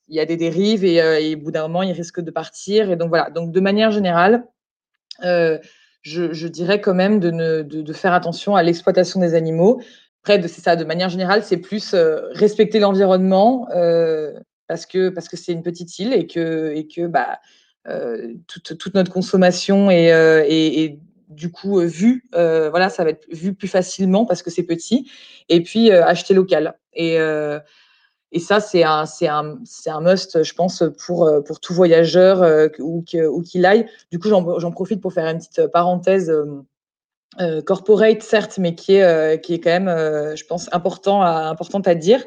[0.10, 2.92] il y a des dérives et, au bout d'un moment, ils risquent de partir.
[2.92, 3.32] Et donc voilà.
[3.32, 4.46] Donc de manière générale,
[5.22, 5.60] je,
[6.04, 9.82] je, dirais quand même de, ne, de, de faire attention à l'exploitation des animaux.
[10.24, 10.76] Après, c'est ça.
[10.76, 11.96] De manière générale, c'est plus
[12.34, 13.68] respecter l'environnement,
[14.70, 17.40] parce que parce que c'est une petite île et que et que bah
[17.88, 20.90] euh, toute, toute, notre consommation est, euh,
[21.28, 25.10] du coup euh, vue voilà ça va être vu plus facilement parce que c'est petit
[25.50, 27.18] et puis acheter local et
[28.32, 29.58] et ça, c'est un, un,
[29.88, 33.88] un must, je pense, pour, pour tout voyageur ou, ou qu'il aille.
[34.12, 36.32] Du coup, j'en, j'en profite pour faire une petite parenthèse
[37.66, 39.90] corporate, certes, mais qui est, qui est quand même,
[40.36, 42.24] je pense, important à, importante à dire.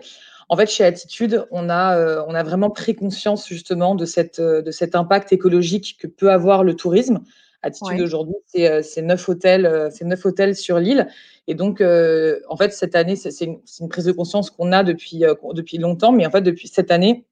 [0.48, 4.38] En fait, chez Attitude, on a, euh, on a vraiment pris conscience justement de, cette,
[4.38, 7.20] euh, de cet impact écologique que peut avoir le tourisme.
[7.64, 11.06] Attitude aujourd'hui, c'est euh, neuf hôtels, c'est neuf hôtels sur l'île.
[11.46, 15.22] Et donc, en fait, cette année, c'est une, une, prise de conscience qu'on a depuis,
[15.54, 17.24] depuis longtemps, mais en fait, depuis cette année,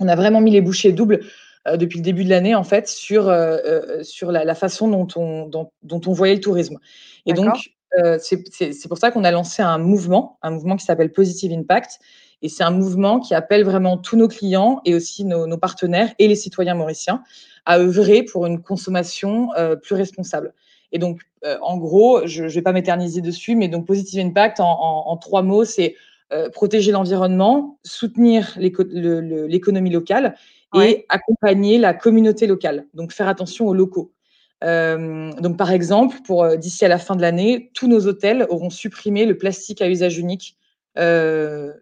[0.00, 1.20] on a vraiment mis les bouchées doubles
[1.76, 3.32] depuis le début de l'année, en fait, sur,
[4.02, 6.78] sur la, façon dont on, dont, dont on voyait le tourisme.
[7.26, 7.70] Et donc,
[8.18, 12.00] c'est pour ça qu'on a lancé un mouvement, un mouvement qui s'appelle Positive Impact,
[12.42, 16.28] et c'est un mouvement qui appelle vraiment tous nos clients et aussi nos, partenaires et
[16.28, 17.22] les citoyens mauriciens
[17.66, 20.54] à œuvrer pour une consommation euh, plus responsable.
[20.92, 24.58] Et donc, euh, en gros, je ne vais pas m'éterniser dessus, mais donc Positive Impact,
[24.60, 25.96] en, trois mots, c'est
[26.32, 30.34] euh, protéger l'environnement, soutenir l'économie locale
[30.74, 32.86] et accompagner la communauté locale.
[32.94, 34.12] Donc, faire attention aux locaux.
[34.62, 39.26] donc, par exemple, pour d'ici à la fin de l'année, tous nos hôtels auront supprimé
[39.26, 40.56] le plastique à usage unique
[40.98, 41.72] euh,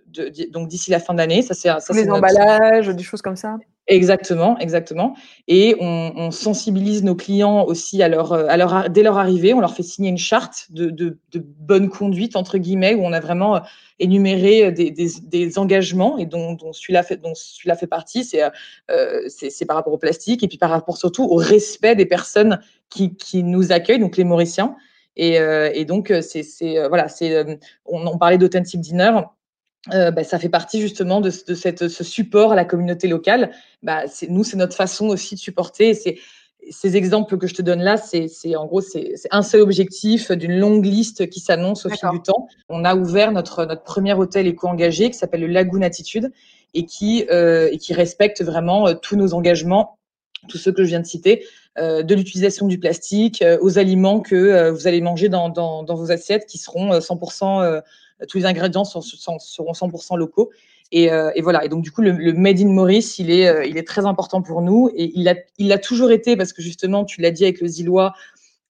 [0.51, 1.43] donc d'ici la fin d'année.
[1.43, 3.57] Ça, c'est les emballages, des choses comme ça.
[3.89, 5.15] Exactement, exactement.
[5.47, 9.55] Et on, sensibilise nos clients aussi à leur, à leur, dès leur arrivée.
[9.55, 13.21] On leur fait signer une charte de, de, bonne conduite entre guillemets où on a
[13.21, 13.63] vraiment
[14.01, 18.29] énuméré des, des, engagements et dont, dont celui-là fait, dont celui-là fait partie.
[18.91, 22.07] Euh, c'est, c'est, par rapport au plastique et puis par rapport surtout au respect des
[22.07, 22.59] personnes
[22.91, 24.75] qui, qui nous accueillent, donc les Mauriciens.
[25.17, 29.13] Et, euh, et donc, euh, c'est, euh, voilà, c'est, on, on parlait d'Authentic Dinner.
[29.95, 33.53] Euh, bah, ça fait partie justement de, de cette, ce support à la communauté locale.
[33.83, 35.95] Bah, c'est, nous, c'est notre façon aussi de supporter.
[35.95, 36.19] C'est,
[36.69, 39.61] ces exemples que je te donne là, c'est, c'est en gros c'est, c'est un seul
[39.61, 42.49] objectif d'une longue liste qui s'annonce au fil du temps.
[42.69, 46.33] On a ouvert notre, notre premier hôtel éco-engagé qui s'appelle le Lagoon Attitude
[46.75, 49.97] et qui, euh, et qui respecte vraiment tous nos engagements,
[50.49, 51.47] tous ceux que je viens de citer,
[51.79, 55.85] euh, de l'utilisation du plastique, euh, aux aliments que euh, vous allez manger dans, dans,
[55.95, 57.83] vos assiettes qui seront 100%,
[58.29, 59.03] tous les ingrédients seront
[59.73, 60.51] 100% locaux.
[60.93, 61.65] Et, et, voilà.
[61.65, 64.41] Et donc, du coup, le, le, Made in Maurice, il est, il est très important
[64.41, 64.89] pour nous.
[64.95, 67.67] Et il l'a il a toujours été, parce que justement, tu l'as dit avec le
[67.67, 68.15] Zillois,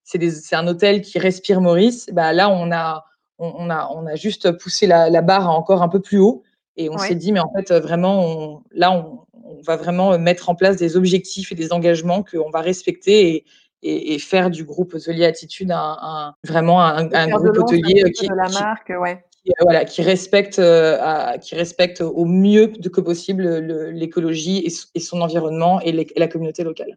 [0.02, 2.08] c'est un hôtel qui respire Maurice.
[2.12, 3.04] Bah, là, on a,
[3.38, 6.42] on, a, on a juste poussé la, la barre encore un peu plus haut.
[6.78, 10.48] Et on s'est dit, mais en fait, vraiment, on, là, on, on, va vraiment mettre
[10.48, 13.44] en place des objectifs et des engagements qu'on va respecter et,
[13.82, 18.26] et, et, faire du groupe Hôtelier Attitude un, un vraiment un, un groupe hôtelier qui,
[18.26, 19.24] la marque, ouais.
[19.30, 23.58] qui, voilà, qui respecte, euh, à, qui respecte au mieux que possible
[23.92, 26.96] l'écologie et, et, son environnement et, les, et la communauté locale.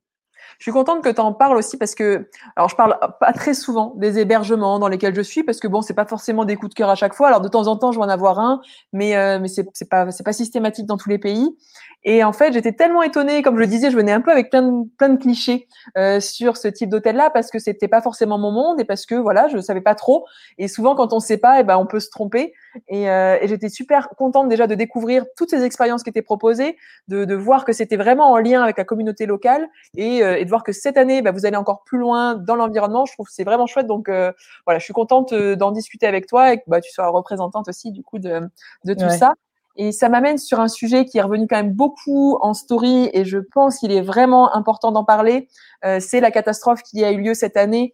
[0.59, 3.53] Je suis contente que tu en parles aussi parce que, alors je parle pas très
[3.53, 6.71] souvent des hébergements dans lesquels je suis parce que bon, c'est pas forcément des coups
[6.71, 7.29] de cœur à chaque fois.
[7.29, 8.59] Alors de temps en temps, je vais en avoir un,
[8.91, 9.47] mais euh, mais
[9.89, 11.55] pas c'est pas systématique dans tous les pays.
[12.03, 14.49] Et en fait, j'étais tellement étonnée, comme je le disais, je venais un peu avec
[14.49, 18.37] plein de, plein de clichés euh, sur ce type d'hôtel-là parce que c'était pas forcément
[18.37, 20.25] mon monde et parce que voilà, je savais pas trop.
[20.57, 22.53] Et souvent, quand on sait pas, eh ben on peut se tromper.
[22.87, 26.77] Et, euh, et j'étais super contente déjà de découvrir toutes ces expériences qui étaient proposées,
[27.07, 30.45] de, de voir que c'était vraiment en lien avec la communauté locale et, euh, et
[30.45, 33.05] de voir que cette année, bah, vous allez encore plus loin dans l'environnement.
[33.05, 33.87] Je trouve que c'est vraiment chouette.
[33.87, 34.31] Donc euh,
[34.65, 37.67] voilà, je suis contente euh, d'en discuter avec toi et que bah, tu sois représentante
[37.67, 38.41] aussi du coup de,
[38.85, 39.17] de tout ouais.
[39.17, 39.33] ça.
[39.75, 43.23] Et ça m'amène sur un sujet qui est revenu quand même beaucoup en story et
[43.23, 45.47] je pense qu'il est vraiment important d'en parler.
[45.85, 47.93] Euh, c'est la catastrophe qui a eu lieu cette année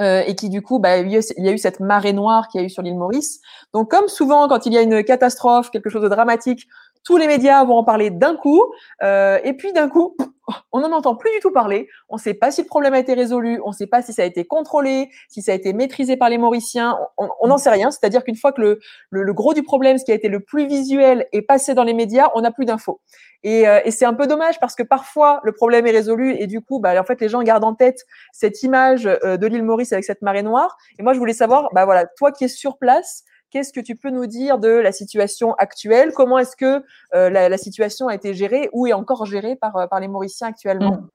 [0.00, 2.62] euh, et qui du coup, bah, il y a eu cette marée noire qui a
[2.62, 3.40] eu sur l'île Maurice.
[3.74, 6.68] Donc comme souvent quand il y a une catastrophe, quelque chose de dramatique,
[7.08, 8.62] tous les médias vont en parler d'un coup,
[9.02, 10.14] euh, et puis d'un coup,
[10.72, 11.88] on n'en entend plus du tout parler.
[12.10, 14.12] On ne sait pas si le problème a été résolu, on ne sait pas si
[14.12, 16.98] ça a été contrôlé, si ça a été maîtrisé par les Mauriciens.
[17.16, 17.90] On n'en sait rien.
[17.90, 20.40] C'est-à-dire qu'une fois que le, le, le, gros du problème, ce qui a été le
[20.40, 23.00] plus visuel, est passé dans les médias, on n'a plus d'infos.
[23.42, 26.46] Et, euh, et c'est un peu dommage parce que parfois le problème est résolu et
[26.46, 29.62] du coup, bah, en fait, les gens gardent en tête cette image euh, de l'île
[29.62, 30.76] Maurice avec cette marée noire.
[30.98, 33.96] Et moi, je voulais savoir, bah voilà, toi qui es sur place, Qu'est-ce que tu
[33.96, 36.12] peux nous dire de la situation actuelle?
[36.14, 36.84] Comment est-ce que
[37.14, 40.92] euh, la, situation a été gérée ou est encore gérée par, euh, les Mauriciens actuellement?
[40.92, 41.08] Mmh.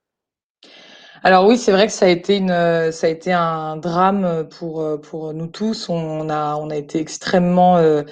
[1.25, 2.49] Alors oui, c'est vrai que ça a été une,
[2.91, 5.87] ça a été un drame pour pour nous tous.
[5.87, 8.03] On a on a été extrêmement euh,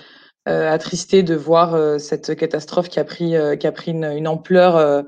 [0.47, 4.29] euh, attristés de voir euh, cette catastrophe qui a pris qui a pris une, une
[4.29, 5.03] ampleur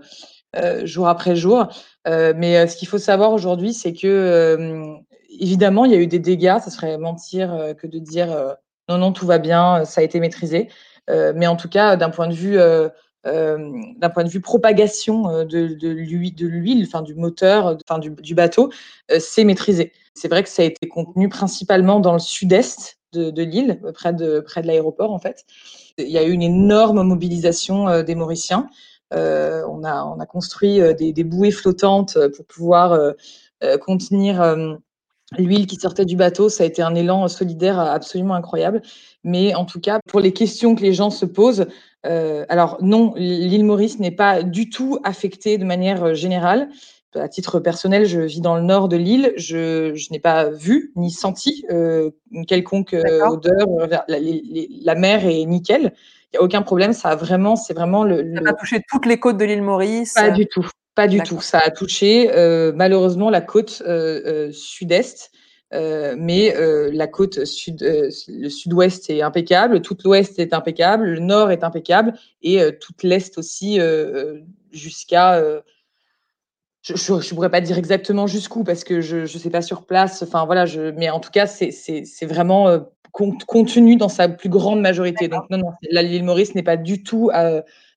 [0.84, 1.70] jour après jour.
[2.06, 4.98] mais ce qu'il faut savoir aujourd'hui, c'est que
[5.30, 6.58] évidemment, il y a eu des dégâts.
[6.62, 8.58] Ça serait mentir que de dire
[8.90, 10.70] non, non, tout va bien, ça a été maîtrisé.
[11.10, 12.90] Euh, mais en tout cas, d'un point de vue, euh,
[13.26, 18.72] euh, d'un point de vue propagation de, de l'huile, enfin du moteur, enfin du, bateau,
[19.20, 19.94] c'est maîtrisé.
[20.14, 24.40] C'est vrai que ça a été contenu principalement dans le sud-est de, l'île, près de
[24.40, 25.46] près de l'aéroport en fait.
[25.98, 28.68] Il y a eu une énorme mobilisation des Mauriciens.
[29.12, 33.14] on a on a construit des bouées flottantes pour pouvoir
[33.80, 34.42] contenir
[35.38, 38.82] l'huile qui sortait du bateau, ça a été un élan solidaire absolument incroyable.
[39.24, 41.68] Mais en tout cas, pour les questions que les gens se posent,
[42.06, 46.70] euh, alors non, l'île Maurice n'est pas du tout affectée de manière euh, générale.
[47.16, 49.34] À titre personnel, je vis dans le nord de l'île.
[49.38, 53.68] Je, je n'ai pas vu ni senti euh, une quelconque euh, odeur.
[53.88, 55.94] La, la, mer est nickel.
[56.34, 56.92] Il n'y a aucun problème.
[56.92, 58.34] Ça a vraiment, c'est vraiment le.
[58.36, 60.16] Ça n'a touché toutes les côtes de l'île Maurice.
[60.16, 60.68] Pas du tout.
[60.96, 61.42] Pas du tout.
[61.42, 65.32] Ça a touché euh, malheureusement la côte euh, euh, sud-est,
[65.74, 71.06] euh, mais euh, la côte sud, euh, le sud-ouest est impeccable, toute l'ouest est impeccable,
[71.06, 72.14] le nord est impeccable
[72.44, 73.80] et toute l'est aussi
[74.72, 75.42] jusqu'à.
[76.84, 80.22] je ne pourrais pas dire exactement jusqu'où parce que je ne sais pas sur place.
[80.22, 82.68] Enfin voilà, je, mais en tout cas c'est vraiment
[83.12, 85.28] contenu dans sa plus grande majorité.
[85.28, 87.32] Donc non non, l'île Maurice n'est pas du tout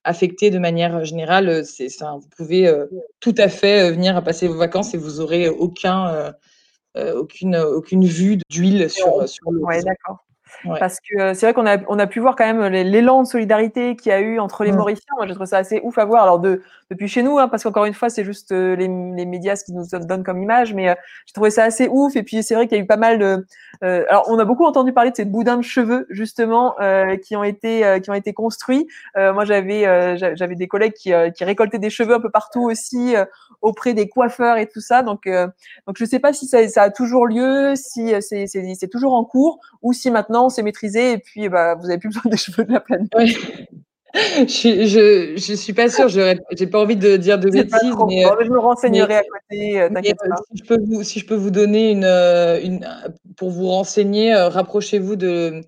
[0.07, 1.65] affecté de manière générale.
[1.67, 2.87] C'est, ça, vous pouvez euh,
[3.21, 6.33] tout à fait euh, venir passer vos vacances et vous aurez aucun,
[6.97, 9.67] euh, aucune, aucune vue d'huile sur, sur l'eau.
[9.67, 10.26] Ouais, d'accord.
[10.65, 10.79] Ouais.
[10.79, 13.27] Parce que euh, c'est vrai qu'on a, on a pu voir quand même l'élan de
[13.27, 14.77] solidarité qu'il y a eu entre les mmh.
[14.77, 15.15] Mauriciens.
[15.17, 16.23] Moi, je trouve ça assez ouf à voir.
[16.23, 19.57] Alors, de, depuis chez nous, hein, parce qu'encore une fois, c'est juste les, les, médias
[19.57, 20.95] qui nous donnent comme image, mais euh,
[21.27, 22.15] j'ai trouvé ça assez ouf.
[22.15, 23.45] Et puis, c'est vrai qu'il y a eu pas mal de.
[23.83, 27.35] Euh, alors, on a beaucoup entendu parler de ces boudins de cheveux, justement, euh, qui
[27.35, 28.87] ont été, qui ont été construits.
[29.17, 33.15] moi, j'avais, j'avais des collègues qui, qui récoltaient des cheveux un peu partout aussi
[33.63, 35.03] auprès des coiffeurs et tout ça.
[35.03, 39.25] Donc, donc je sais pas si ça, ça a toujours lieu, si c'est toujours en
[39.25, 42.65] cours, ou si maintenant c'est maîtrisé et puis bah, vous avez plus besoin des cheveux
[42.65, 43.11] de la planète.
[44.49, 48.59] Je, je, suis pas sûre, j'ai pas envie de dire de bêtises, mais, je me
[48.59, 50.37] renseignerai mais, à côté, euh, t'inquiète pas.
[50.51, 52.89] Si je, peux vous, si je peux vous donner une, euh, une
[53.37, 55.61] pour vous renseigner, euh, rapprochez-vous de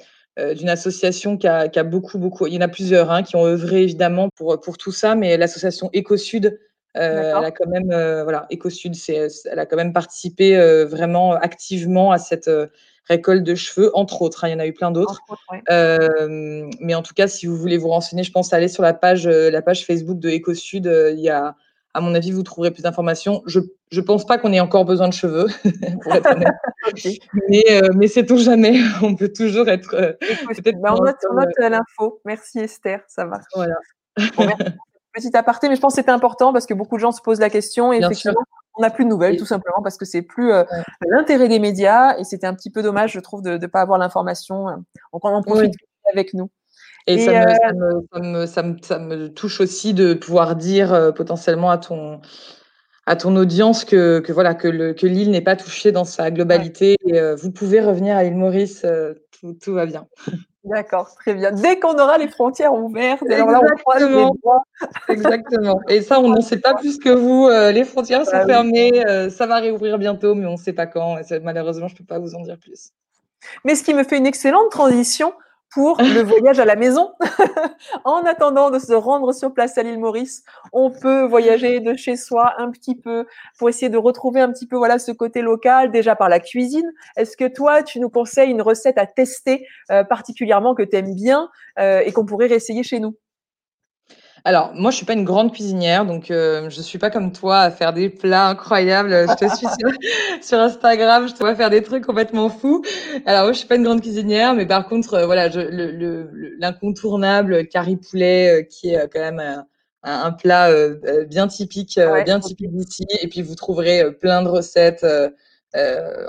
[0.54, 3.34] d'une association qui a, qui a, beaucoup, beaucoup, il y en a plusieurs hein, qui
[3.34, 6.56] ont œuvré évidemment pour, pour tout ça, mais l'association EcoSud,
[6.96, 12.12] euh, elle a quand même, euh, voilà, elle a quand même participé euh, vraiment activement
[12.12, 12.50] à cette
[13.08, 14.44] récolte de cheveux, entre autres.
[14.44, 15.20] Hein, il y en a eu plein d'autres.
[15.68, 19.26] mais en tout cas, si vous voulez vous renseigner, je pense aller sur la page,
[19.26, 20.86] la page Facebook de EcoSud.
[21.14, 21.56] il y a
[21.94, 23.42] à mon avis, vous trouverez plus d'informations.
[23.46, 23.60] Je
[23.92, 25.46] ne pense pas qu'on ait encore besoin de cheveux,
[26.02, 26.54] pour être honnête.
[27.48, 29.94] Mais, euh, mais sait-on jamais, on peut toujours être.
[29.94, 30.12] Euh,
[30.80, 31.16] bah, on note,
[31.60, 32.20] euh, l'info.
[32.24, 33.44] Merci Esther, ça marche.
[33.54, 33.74] Voilà.
[35.12, 37.40] petit aparté, mais je pense que c'était important parce que beaucoup de gens se posent
[37.40, 38.40] la question et effectivement,
[38.78, 40.52] on n'a plus de nouvelles, tout simplement parce que c'est plus
[41.06, 43.98] l'intérêt des médias et c'était un petit peu dommage, je trouve, de ne pas avoir
[43.98, 44.66] l'information.
[45.12, 45.74] Donc on en profite
[46.12, 46.50] avec nous.
[47.08, 51.78] Et, ça, me, ça, me, ça, me, touche aussi de pouvoir dire euh, potentiellement à
[51.78, 52.20] ton,
[53.06, 56.30] à ton audience que, que voilà que, le, que l'île n'est pas touchée dans sa
[56.30, 56.96] globalité.
[57.06, 60.06] Et, euh, vous pouvez revenir à l'île Maurice, euh, tout, tout, va bien.
[60.64, 61.52] D'accord, très bien.
[61.52, 64.32] Dès qu'on aura les frontières ouvertes, alors là, on
[65.08, 65.80] Exactement.
[65.88, 67.48] Et ça, on n'en sait pas plus que vous.
[67.72, 71.18] les frontières sont bah fermées, ça va réouvrir bientôt, mais on ne sait pas quand.
[71.18, 72.90] Et malheureusement, je ne peux pas vous en dire plus.
[73.64, 75.32] Mais ce qui me fait une excellente transition
[75.70, 77.12] pour le voyage à la maison.
[78.04, 80.42] en attendant de se rendre sur place à l'île Maurice,
[80.72, 83.26] on peut voyager de chez soi un petit peu
[83.58, 86.90] pour essayer de retrouver un petit peu voilà ce côté local déjà par la cuisine.
[87.16, 91.14] Est-ce que toi, tu nous conseilles une recette à tester euh, particulièrement que tu aimes
[91.14, 93.16] bien euh, et qu'on pourrait réessayer chez nous?
[94.44, 97.60] Alors, moi, je suis pas une grande cuisinière, donc euh, je suis pas comme toi
[97.60, 99.26] à faire des plats incroyables.
[99.28, 99.66] Je te suis
[100.42, 102.82] sur, Instagram, je te vois faire des trucs complètement fous.
[103.26, 107.62] Alors, moi, je suis pas une grande cuisinière, mais par contre, euh, voilà, l'incontournable le,
[107.64, 109.64] curry poulet, euh, qui est quand même
[110.02, 110.70] un, plat
[111.26, 113.04] bien typique, bien typique d'ici.
[113.20, 115.04] Et puis, vous trouverez plein de recettes.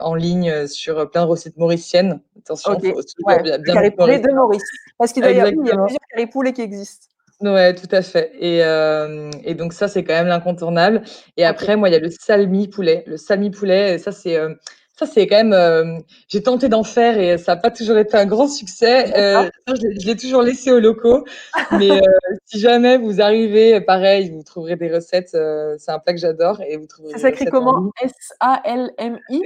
[0.01, 2.20] en ligne sur plein de recettes mauriciennes.
[2.39, 2.93] Attention, okay.
[2.93, 3.01] faut
[3.43, 4.64] bien, bien poulet de Maurice.
[4.97, 7.09] Parce qu'il y, a plusieurs curry poulets qui existent.
[7.42, 8.34] Ouais, tout à fait.
[8.40, 11.02] Et, euh, et donc ça, c'est quand même l'incontournable.
[11.38, 13.04] Et après, moi, il y a le salmi poulet.
[13.08, 14.54] Le salmi poulet, ça c'est euh,
[14.98, 15.54] ça c'est quand même.
[15.54, 19.18] Euh, j'ai tenté d'en faire et ça n'a pas toujours été un grand succès.
[19.18, 21.24] Euh, je l'ai toujours laissé aux locaux.
[21.72, 22.02] Mais euh,
[22.46, 25.30] si jamais vous arrivez, pareil, vous trouverez des recettes.
[25.30, 27.14] c'est un plat que j'adore et vous trouverez.
[27.14, 27.90] Ça s'écrit comment?
[28.02, 28.12] S
[28.42, 29.42] A L M I?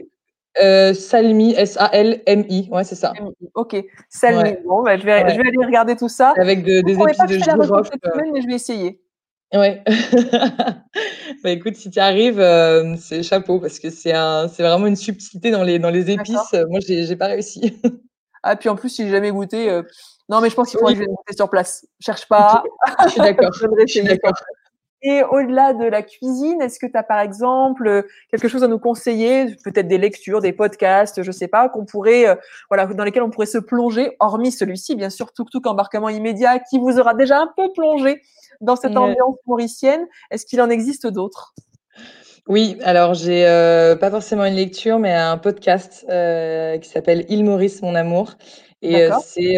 [0.62, 3.14] Euh, Salmi, S-A-L-M-I, ouais, c'est ça.
[3.56, 3.76] Ok,
[4.10, 4.56] Salmi.
[4.66, 6.34] Bon, bah, je, vais, je vais aller regarder tout ça.
[6.38, 7.90] Avec de, des épices de girofle.
[7.92, 9.00] cette semaine, mais je vais essayer.
[9.54, 9.84] Ouais.
[11.44, 14.96] bah écoute, si tu arrives, euh, c'est chapeau parce que c'est un, c'est vraiment une
[14.96, 16.54] subtilité dans les, dans les épices.
[16.70, 17.80] Moi, j'ai, j'ai pas réussi.
[18.44, 19.84] ah, puis en plus, si j'ai jamais goûté, euh,
[20.30, 21.86] non, mais je pense qu'il faudrait que je goûter sur place.
[22.00, 22.64] Cherche pas.
[23.06, 23.52] Je suis d'accord.
[23.80, 24.34] je suis d'accord.
[25.06, 28.80] Et au-delà de la cuisine, est-ce que tu as par exemple quelque chose à nous
[28.80, 32.36] conseiller, peut-être des lectures, des podcasts, je sais pas, qu'on pourrait, euh,
[32.70, 36.80] voilà, dans lesquels on pourrait se plonger, hormis celui-ci, bien sûr, tout embarquement immédiat, qui
[36.80, 38.22] vous aura déjà un peu plongé
[38.62, 40.08] dans cette ambiance mauricienne.
[40.32, 41.54] Est-ce qu'il en existe d'autres?
[42.48, 47.44] Oui, alors j'ai euh, pas forcément une lecture, mais un podcast euh, qui s'appelle Il
[47.44, 48.36] Maurice, mon amour.
[48.82, 49.56] Et c'est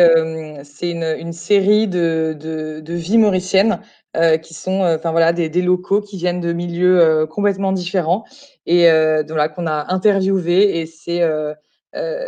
[0.64, 3.80] c'est une, une, série de, de, de vie mauricienne
[4.16, 7.72] euh, qui sont euh, enfin voilà des, des, locaux qui viennent de milieux euh, complètement
[7.72, 8.26] différents
[8.66, 8.86] et
[9.24, 11.22] donc là qu'on a interviewé et c'est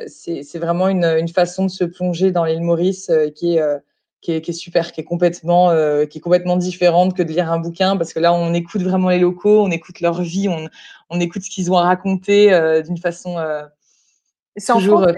[0.07, 3.63] c'est vraiment une, une, façon de se plonger dans l'île Maurice qui est
[4.19, 5.69] qui est, qui est, super, qui est complètement,
[6.07, 9.09] qui est complètement différente que de lire un bouquin, parce que là, on écoute vraiment
[9.09, 10.67] les locaux, on écoute leur vie, on,
[11.11, 12.49] on écoute ce qu'ils ont à raconter
[12.83, 13.37] d'une façon
[14.57, 15.15] c'est en français?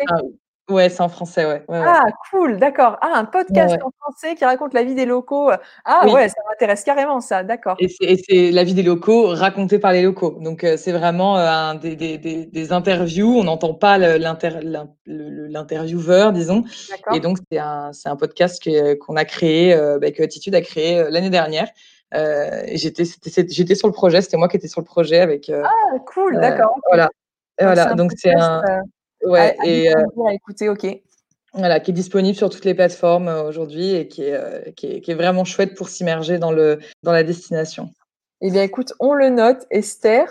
[0.70, 1.64] Ouais, c'est en français, ouais.
[1.70, 2.98] Ah, cool, d'accord.
[3.02, 5.50] Ah, un podcast en français qui raconte la vie des locaux.
[5.84, 7.76] Ah, ouais, ça m'intéresse carrément, ça, d'accord.
[7.80, 10.38] Et c'est la vie des locaux racontée par les locaux.
[10.42, 13.40] Donc, euh, c'est vraiment euh, un, des, des, des, interviews.
[13.40, 16.64] On n'entend pas l'intervieweur, disons.
[17.14, 18.64] Et donc, c'est un, un podcast
[19.00, 21.68] qu'on a créé, euh, bah, que Attitude a créé l'année dernière.
[22.14, 25.50] Euh, j'étais sur le projet, c'était moi qui étais sur le projet avec.
[25.50, 25.72] ah,
[26.14, 26.76] cool, d'accord.
[26.90, 27.10] Voilà.
[27.60, 28.62] voilà, donc c'est un.
[29.24, 30.88] Ouais, et euh, écouter, ok.
[31.54, 34.88] Voilà, qui est disponible sur toutes les plateformes euh, aujourd'hui et qui est, euh, qui
[34.88, 37.92] est, qui, est, vraiment chouette pour s'immerger dans, le, dans la destination.
[38.42, 40.28] Eh bien, écoute, on le note, Esther.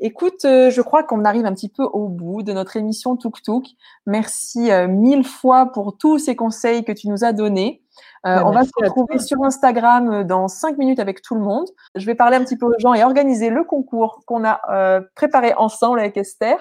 [0.00, 3.64] Écoute, je crois qu'on arrive un petit peu au bout de notre émission Tuk Tuk.
[4.06, 7.84] Merci mille fois pour tous ces conseils que tu nous as donnés.
[8.26, 11.66] Euh, on va se retrouver sur Instagram dans cinq minutes avec tout le monde.
[11.94, 15.00] Je vais parler un petit peu aux gens et organiser le concours qu'on a euh,
[15.14, 16.56] préparé ensemble avec Esther.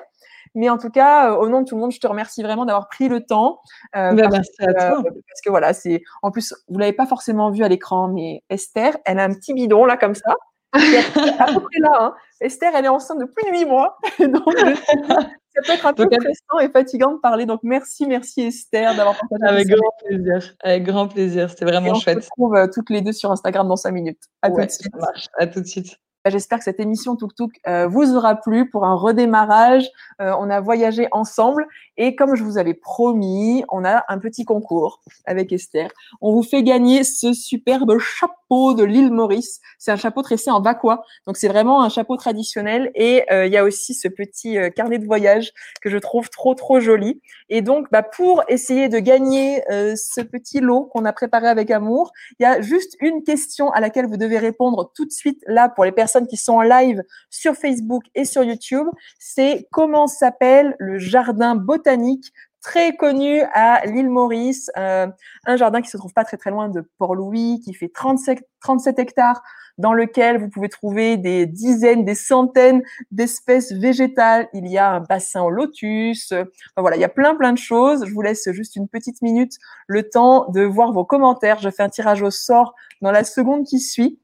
[0.55, 2.65] Mais en tout cas, euh, au nom de tout le monde, je te remercie vraiment
[2.65, 3.61] d'avoir pris le temps.
[3.95, 4.99] Euh, merci à toi.
[4.99, 8.43] Euh, parce que voilà, c'est en plus, vous l'avez pas forcément vu à l'écran, mais
[8.49, 10.35] Esther, elle a un petit bidon là comme ça.
[10.73, 11.91] à peu près là.
[11.99, 12.15] Hein.
[12.41, 13.97] Esther, elle est enceinte de plus de huit mois.
[14.19, 17.45] Donc, ça peut être un peu stressant et fatigant de parler.
[17.45, 19.53] Donc, merci, merci Esther d'avoir partagé.
[19.53, 20.55] Avec grand plaisir.
[20.61, 21.49] Avec grand plaisir.
[21.49, 22.17] C'était vraiment chouette.
[22.17, 24.21] On se retrouve toutes les deux sur Instagram dans cinq minutes.
[24.41, 24.93] À tout de suite.
[25.37, 25.99] À tout de suite.
[26.23, 29.89] Bah, j'espère que cette émission Tuk Tuk euh, vous aura plu pour un redémarrage.
[30.21, 31.67] Euh, on a voyagé ensemble
[31.97, 35.89] et comme je vous avais promis, on a un petit concours avec Esther.
[36.21, 39.59] On vous fait gagner ce superbe chapeau de l'île Maurice.
[39.79, 42.89] C'est un chapeau tressé en vaquois, donc c'est vraiment un chapeau traditionnel.
[42.95, 45.51] Et euh, il y a aussi ce petit carnet de voyage
[45.81, 47.21] que je trouve trop trop joli.
[47.49, 52.11] Et donc, bah, pour essayer de gagner ce petit lot qu'on a préparé avec amour,
[52.39, 55.67] il y a juste une question à laquelle vous devez répondre tout de suite là
[55.67, 58.87] pour les personnes qui sont en live sur Facebook et sur YouTube,
[59.19, 62.33] c'est comment s'appelle le jardin botanique
[62.63, 65.07] très connu à l'île Maurice, euh,
[65.45, 68.99] un jardin qui se trouve pas très très loin de Port-Louis, qui fait 37, 37
[68.99, 69.43] hectares,
[69.77, 74.47] dans lequel vous pouvez trouver des dizaines, des centaines d'espèces végétales.
[74.53, 76.33] Il y a un bassin au lotus.
[76.77, 78.05] voilà, il y a plein plein de choses.
[78.05, 79.57] Je vous laisse juste une petite minute
[79.87, 81.59] le temps de voir vos commentaires.
[81.59, 84.19] Je fais un tirage au sort dans la seconde qui suit.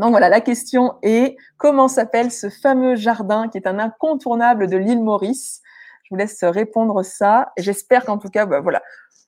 [0.00, 4.78] Donc voilà, la question est comment s'appelle ce fameux jardin qui est un incontournable de
[4.78, 5.60] l'île Maurice?
[6.04, 7.52] Je vous laisse répondre ça.
[7.58, 8.80] J'espère qu'en tout cas, bah, voilà,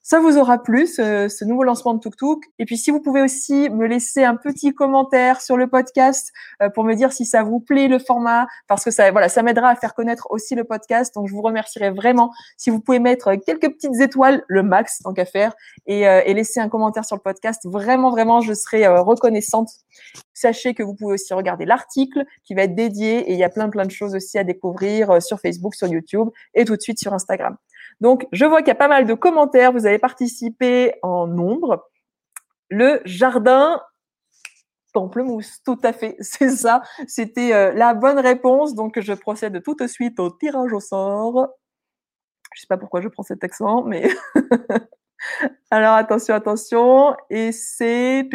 [0.02, 2.44] ça vous aura plu, ce, nouveau lancement de Tuk Tuk.
[2.58, 6.68] Et puis, si vous pouvez aussi me laisser un petit commentaire sur le podcast euh,
[6.70, 9.68] pour me dire si ça vous plaît le format, parce que ça, voilà, ça m'aidera
[9.68, 11.14] à faire connaître aussi le podcast.
[11.14, 15.12] Donc, je vous remercierai vraiment si vous pouvez mettre quelques petites étoiles, le max tant
[15.12, 15.54] qu'à faire,
[15.86, 17.62] et, euh, et, laisser un commentaire sur le podcast.
[17.64, 19.70] Vraiment, vraiment, je serai euh, reconnaissante.
[20.34, 23.50] Sachez que vous pouvez aussi regarder l'article qui va être dédié et il y a
[23.50, 26.98] plein, plein de choses aussi à découvrir sur Facebook, sur YouTube et tout de suite
[26.98, 27.56] sur Instagram.
[28.02, 29.70] Donc, je vois qu'il y a pas mal de commentaires.
[29.70, 31.88] Vous avez participé en nombre.
[32.68, 33.80] Le jardin
[34.92, 36.82] pamplemousse, tout à fait, c'est ça.
[37.06, 38.74] C'était euh, la bonne réponse.
[38.74, 41.46] Donc, je procède tout de suite au tirage au sort.
[42.56, 44.10] Je sais pas pourquoi je prends cet accent, mais
[45.70, 47.16] alors attention, attention.
[47.30, 48.28] Et c'est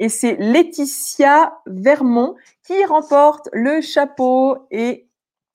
[0.00, 2.34] et c'est Laetitia Vermont
[2.64, 5.09] qui remporte le chapeau et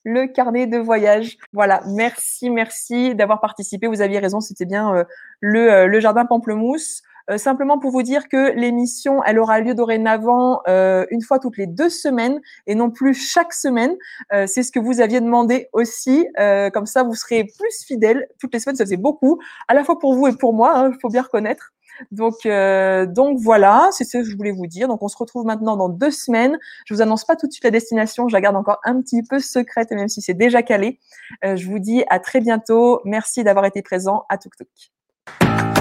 [0.05, 1.37] le carnet de voyage.
[1.51, 3.87] Voilà, merci, merci d'avoir participé.
[3.87, 5.03] Vous aviez raison, c'était bien euh,
[5.41, 7.01] le, euh, le, jardin pamplemousse.
[7.31, 11.65] Euh, simplement pour vous dire que l'émission, elle aura lieu dorénavant une fois toutes les
[11.65, 13.95] deux semaines et non plus chaque semaine.
[14.31, 16.27] c'est ce que vous aviez demandé aussi.
[16.71, 18.27] comme ça, vous serez plus fidèles.
[18.39, 20.79] Toutes les semaines, ça faisait beaucoup, à la fois pour vous et pour moi, il
[20.85, 21.74] hein, faut bien reconnaître.
[22.11, 24.87] Donc, euh, donc voilà, c'est ce que je voulais vous dire.
[24.87, 26.57] Donc, on se retrouve maintenant dans deux semaines.
[26.85, 29.23] Je vous annonce pas tout de suite la destination, je la garde encore un petit
[29.23, 30.99] peu secrète, même si c'est déjà calé.
[31.43, 33.01] Euh, je vous dis à très bientôt.
[33.05, 35.74] Merci d'avoir été présent à Tuk Tuk.